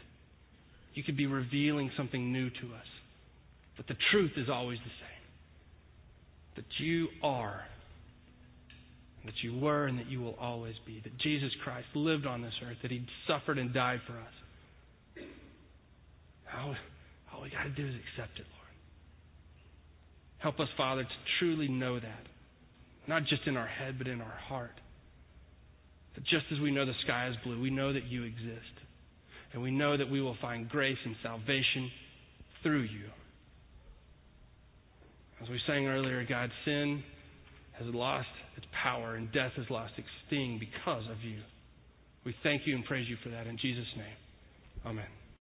You 0.95 1.03
could 1.03 1.17
be 1.17 1.27
revealing 1.27 1.91
something 1.97 2.33
new 2.33 2.51
to 2.51 2.67
us. 2.75 2.87
But 3.77 3.87
the 3.89 3.97
truth 4.13 4.33
is 4.37 4.49
always 4.49 4.79
the 4.79 4.85
same 4.85 5.17
that 6.57 6.65
you 6.79 7.09
are 7.23 7.65
that 9.27 9.35
you 9.43 9.59
were 9.59 9.87
and 9.87 9.99
that 9.99 10.07
you 10.07 10.21
will 10.21 10.37
always 10.41 10.75
be. 10.87 11.01
That 11.03 11.19
Jesus 11.19 11.51
Christ 11.63 11.87
lived 11.95 12.27
on 12.27 12.43
this 12.43 12.55
earth, 12.65 12.77
that 12.83 12.91
He 12.91 13.05
suffered 13.27 13.59
and 13.59 13.75
died 13.75 14.01
for 14.07 14.15
us. 14.15 15.27
All, 16.57 16.75
all 17.35 17.43
we 17.43 17.51
got 17.51 17.65
to 17.65 17.71
do 17.71 17.87
is 17.87 17.95
accept 17.95 18.39
it, 18.39 18.47
Lord. 18.55 18.73
Help 20.39 20.61
us, 20.61 20.69
Father, 20.77 21.03
to 21.03 21.09
truly 21.41 21.69
know 21.69 21.99
that. 21.99 22.27
Not 23.09 23.23
just 23.23 23.43
in 23.47 23.57
our 23.57 23.67
head, 23.67 23.99
but 23.99 24.07
in 24.07 24.21
our 24.21 24.39
heart. 24.49 24.81
Just 26.25 26.47
as 26.53 26.61
we 26.61 26.71
know 26.71 26.87
the 26.87 26.93
sky 27.05 27.29
is 27.29 27.37
blue, 27.45 27.61
we 27.61 27.71
know 27.71 27.93
that 27.93 28.05
you 28.05 28.25
exist. 28.25 28.75
And 29.53 29.63
we 29.63 29.71
know 29.71 29.97
that 29.97 30.11
we 30.11 30.21
will 30.21 30.37
find 30.41 30.69
grace 30.69 30.99
and 31.05 31.15
salvation 31.23 31.91
through 32.63 32.83
you. 32.83 33.07
As 35.43 35.49
we 35.49 35.61
sang 35.67 35.87
earlier, 35.87 36.25
God, 36.29 36.51
sin 36.65 37.03
has 37.79 37.87
lost 37.95 38.29
its 38.57 38.67
power 38.83 39.17
and 39.17 39.31
death 39.33 39.53
has 39.57 39.67
lost 39.71 39.93
its 39.99 40.09
sting 40.27 40.59
because 40.59 41.05
of 41.11 41.23
you. 41.23 41.41
We 42.25 42.35
thank 42.43 42.63
you 42.67 42.75
and 42.75 42.85
praise 42.85 43.07
you 43.09 43.17
for 43.23 43.29
that 43.31 43.47
in 43.47 43.59
Jesus' 43.59 43.87
name. 43.97 44.17
Amen. 44.85 45.26